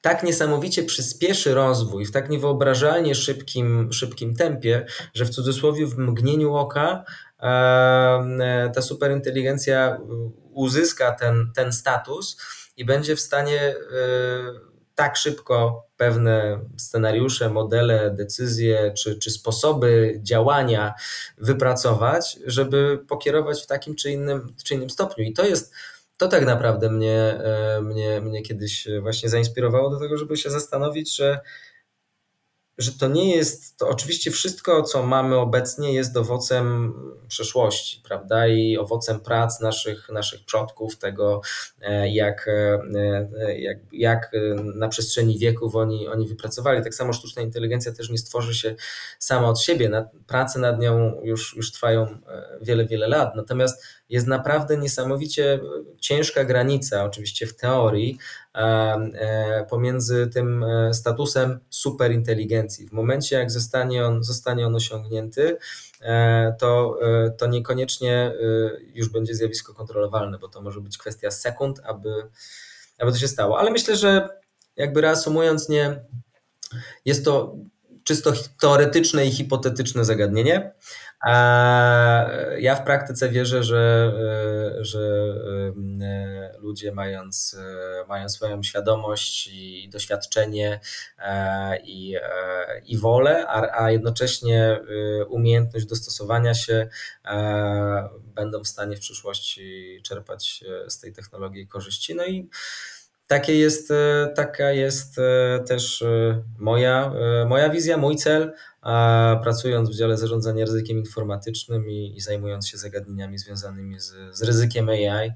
tak 0.00 0.22
niesamowicie 0.22 0.82
przyspieszy 0.82 1.54
rozwój 1.54 2.06
w 2.06 2.12
tak 2.12 2.30
niewyobrażalnie 2.30 3.14
szybkim, 3.14 3.92
szybkim 3.92 4.36
tempie, 4.36 4.86
że 5.14 5.24
w 5.24 5.30
cudzysłowie 5.30 5.86
w 5.86 5.98
mgnieniu 5.98 6.54
oka 6.54 7.04
e, 7.40 8.70
ta 8.74 8.82
superinteligencja 8.82 9.98
uzyska 10.52 11.12
ten, 11.12 11.50
ten 11.54 11.72
status 11.72 12.40
i 12.76 12.84
będzie 12.84 13.16
w 13.16 13.20
stanie 13.20 13.60
e, 13.60 13.74
tak 14.94 15.16
szybko 15.16 15.86
pewne 15.96 16.60
scenariusze, 16.76 17.48
modele, 17.48 18.10
decyzje 18.10 18.92
czy, 18.96 19.18
czy 19.18 19.30
sposoby 19.30 20.20
działania 20.22 20.94
wypracować, 21.38 22.38
żeby 22.46 23.04
pokierować 23.08 23.62
w 23.62 23.66
takim 23.66 23.94
czy 23.94 24.10
innym, 24.10 24.54
czy 24.64 24.74
innym 24.74 24.90
stopniu. 24.90 25.24
I 25.24 25.32
to 25.32 25.46
jest 25.46 25.74
to 26.16 26.28
tak 26.28 26.44
naprawdę 26.44 26.90
mnie, 26.90 27.18
e, 27.18 27.80
mnie, 27.80 28.20
mnie 28.20 28.42
kiedyś 28.42 28.88
właśnie 29.00 29.28
zainspirowało 29.28 29.90
do 29.90 29.98
tego, 30.00 30.16
żeby 30.16 30.36
się 30.36 30.50
zastanowić, 30.50 31.16
że 31.16 31.40
że 32.78 32.92
to 32.92 33.08
nie 33.08 33.36
jest, 33.36 33.76
to 33.78 33.88
oczywiście 33.88 34.30
wszystko, 34.30 34.82
co 34.82 35.02
mamy 35.02 35.36
obecnie, 35.36 35.92
jest 35.92 36.16
owocem 36.16 36.94
przeszłości, 37.28 38.00
prawda? 38.04 38.46
I 38.46 38.78
owocem 38.78 39.20
prac 39.20 39.60
naszych, 39.60 40.08
naszych 40.08 40.44
przodków, 40.44 40.96
tego, 40.96 41.40
e, 41.80 42.08
jak, 42.08 42.48
e, 42.48 43.58
jak, 43.58 43.78
jak 43.92 44.30
na 44.74 44.88
przestrzeni 44.88 45.38
wieków 45.38 45.76
oni, 45.76 46.08
oni 46.08 46.28
wypracowali. 46.28 46.82
Tak 46.82 46.94
samo 46.94 47.12
sztuczna 47.12 47.42
inteligencja 47.42 47.92
też 47.92 48.10
nie 48.10 48.18
stworzy 48.18 48.54
się 48.54 48.74
sama 49.18 49.48
od 49.48 49.60
siebie. 49.60 50.04
Prace 50.26 50.58
nad 50.58 50.80
nią 50.80 51.20
już, 51.22 51.56
już 51.56 51.72
trwają 51.72 52.02
e, 52.02 52.58
wiele, 52.62 52.86
wiele 52.86 53.08
lat. 53.08 53.36
Natomiast 53.36 53.82
jest 54.08 54.26
naprawdę 54.26 54.76
niesamowicie 54.76 55.60
ciężka 56.00 56.44
granica, 56.44 57.04
oczywiście 57.04 57.46
w 57.46 57.56
teorii, 57.56 58.18
pomiędzy 59.70 60.26
tym 60.26 60.64
statusem 60.92 61.60
superinteligencji. 61.70 62.88
W 62.88 62.92
momencie, 62.92 63.36
jak 63.36 63.50
zostanie 63.50 64.06
on, 64.06 64.24
zostanie 64.24 64.66
on 64.66 64.74
osiągnięty, 64.74 65.56
to, 66.58 66.98
to 67.38 67.46
niekoniecznie 67.46 68.32
już 68.94 69.08
będzie 69.08 69.34
zjawisko 69.34 69.74
kontrolowalne, 69.74 70.38
bo 70.38 70.48
to 70.48 70.62
może 70.62 70.80
być 70.80 70.98
kwestia 70.98 71.30
sekund, 71.30 71.80
aby, 71.84 72.10
aby 72.98 73.12
to 73.12 73.18
się 73.18 73.28
stało. 73.28 73.58
Ale 73.58 73.70
myślę, 73.70 73.96
że 73.96 74.28
jakby 74.76 75.00
reasumując, 75.00 75.68
nie, 75.68 76.00
jest 77.04 77.24
to 77.24 77.56
czysto 78.04 78.32
teoretyczne 78.60 79.26
i 79.26 79.30
hipotetyczne 79.30 80.04
zagadnienie. 80.04 80.72
Ja 82.58 82.74
w 82.74 82.84
praktyce 82.84 83.28
wierzę, 83.28 83.62
że, 83.62 84.12
e, 84.80 84.84
że 84.84 85.00
e, 86.02 86.58
ludzie 86.58 86.92
mając, 86.92 87.56
e, 87.58 88.06
mają 88.08 88.28
swoją 88.28 88.62
świadomość 88.62 89.46
i 89.52 89.88
doświadczenie 89.88 90.80
i, 91.84 92.16
i 92.86 92.98
wolę, 92.98 93.46
a, 93.48 93.82
a 93.82 93.90
jednocześnie 93.90 94.80
umiejętność 95.28 95.86
dostosowania 95.86 96.54
się 96.54 96.88
będą 98.16 98.62
w 98.64 98.68
stanie 98.68 98.96
w 98.96 99.00
przyszłości 99.00 100.00
czerpać 100.02 100.64
z 100.88 101.00
tej 101.00 101.12
technologii 101.12 101.68
korzyści. 101.68 102.14
No 102.14 102.26
i 102.26 102.48
takie 103.34 103.58
jest, 103.58 103.90
e, 103.90 104.32
taka 104.36 104.70
jest 104.72 105.18
e, 105.18 105.64
też 105.68 106.02
e, 106.02 106.42
moja, 106.58 107.12
moja 107.46 107.70
wizja, 107.70 107.96
mój 107.96 108.16
cel, 108.16 108.52
pracując 109.42 109.90
w 109.90 109.94
dziale 109.94 110.16
zarządzania 110.16 110.64
ryzykiem 110.64 110.98
informatycznym 110.98 111.90
i, 111.90 112.16
i 112.16 112.20
zajmując 112.20 112.68
się 112.68 112.78
zagadnieniami 112.78 113.38
związanymi 113.38 114.00
z, 114.00 114.14
z 114.32 114.42
ryzykiem 114.42 114.88
AI. 114.88 115.32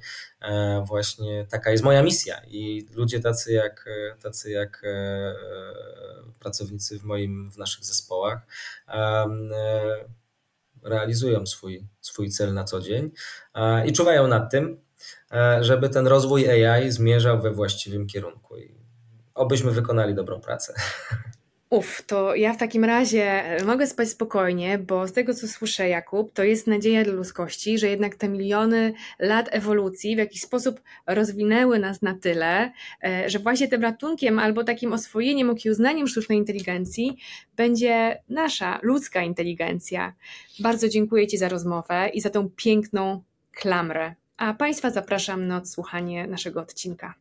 Właśnie 0.86 1.46
taka 1.50 1.70
jest 1.70 1.84
moja 1.84 2.02
misja 2.02 2.40
i 2.46 2.86
ludzie 2.94 3.20
tacy 3.20 3.52
jak, 3.52 3.84
tacy 4.22 4.50
jak 4.50 4.82
pracownicy 6.38 6.98
w 6.98 7.04
moim, 7.04 7.50
w 7.50 7.58
naszych 7.58 7.84
zespołach 7.84 8.38
realizują 10.82 11.46
swój, 11.46 11.86
swój 12.00 12.30
cel 12.30 12.54
na 12.54 12.64
co 12.64 12.80
dzień 12.80 13.10
i 13.86 13.92
czuwają 13.92 14.28
nad 14.28 14.50
tym, 14.50 14.87
żeby 15.60 15.88
ten 15.88 16.06
rozwój 16.06 16.48
AI 16.50 16.90
zmierzał 16.90 17.42
we 17.42 17.50
właściwym 17.50 18.06
kierunku. 18.06 18.58
I 18.58 18.74
obyśmy 19.34 19.70
wykonali 19.70 20.14
dobrą 20.14 20.40
pracę. 20.40 20.74
Uf, 21.70 22.02
to 22.06 22.34
ja 22.34 22.52
w 22.52 22.56
takim 22.56 22.84
razie 22.84 23.44
e, 23.44 23.64
mogę 23.64 23.86
spać 23.86 24.08
spokojnie, 24.08 24.78
bo 24.78 25.08
z 25.08 25.12
tego 25.12 25.34
co 25.34 25.48
słyszę, 25.48 25.88
Jakub, 25.88 26.32
to 26.32 26.44
jest 26.44 26.66
nadzieja 26.66 27.04
dla 27.04 27.12
ludzkości, 27.12 27.78
że 27.78 27.88
jednak 27.88 28.14
te 28.14 28.28
miliony 28.28 28.92
lat 29.18 29.48
ewolucji 29.50 30.14
w 30.14 30.18
jakiś 30.18 30.42
sposób 30.42 30.80
rozwinęły 31.06 31.78
nas 31.78 32.02
na 32.02 32.14
tyle, 32.14 32.72
e, 33.04 33.30
że 33.30 33.38
właśnie 33.38 33.68
tym 33.68 33.82
ratunkiem 33.82 34.38
albo 34.38 34.64
takim 34.64 34.92
oswojeniem, 34.92 35.54
uznaniem 35.70 36.08
sztucznej 36.08 36.38
inteligencji 36.38 37.16
będzie 37.56 38.22
nasza 38.28 38.80
ludzka 38.82 39.22
inteligencja. 39.22 40.14
Bardzo 40.60 40.88
dziękuję 40.88 41.26
Ci 41.26 41.38
za 41.38 41.48
rozmowę 41.48 42.08
i 42.08 42.20
za 42.20 42.30
tą 42.30 42.50
piękną 42.56 43.22
klamrę 43.52 44.14
a 44.38 44.54
Państwa 44.54 44.90
zapraszam 44.90 45.46
na 45.46 45.56
odsłuchanie 45.56 46.26
naszego 46.26 46.60
odcinka. 46.60 47.14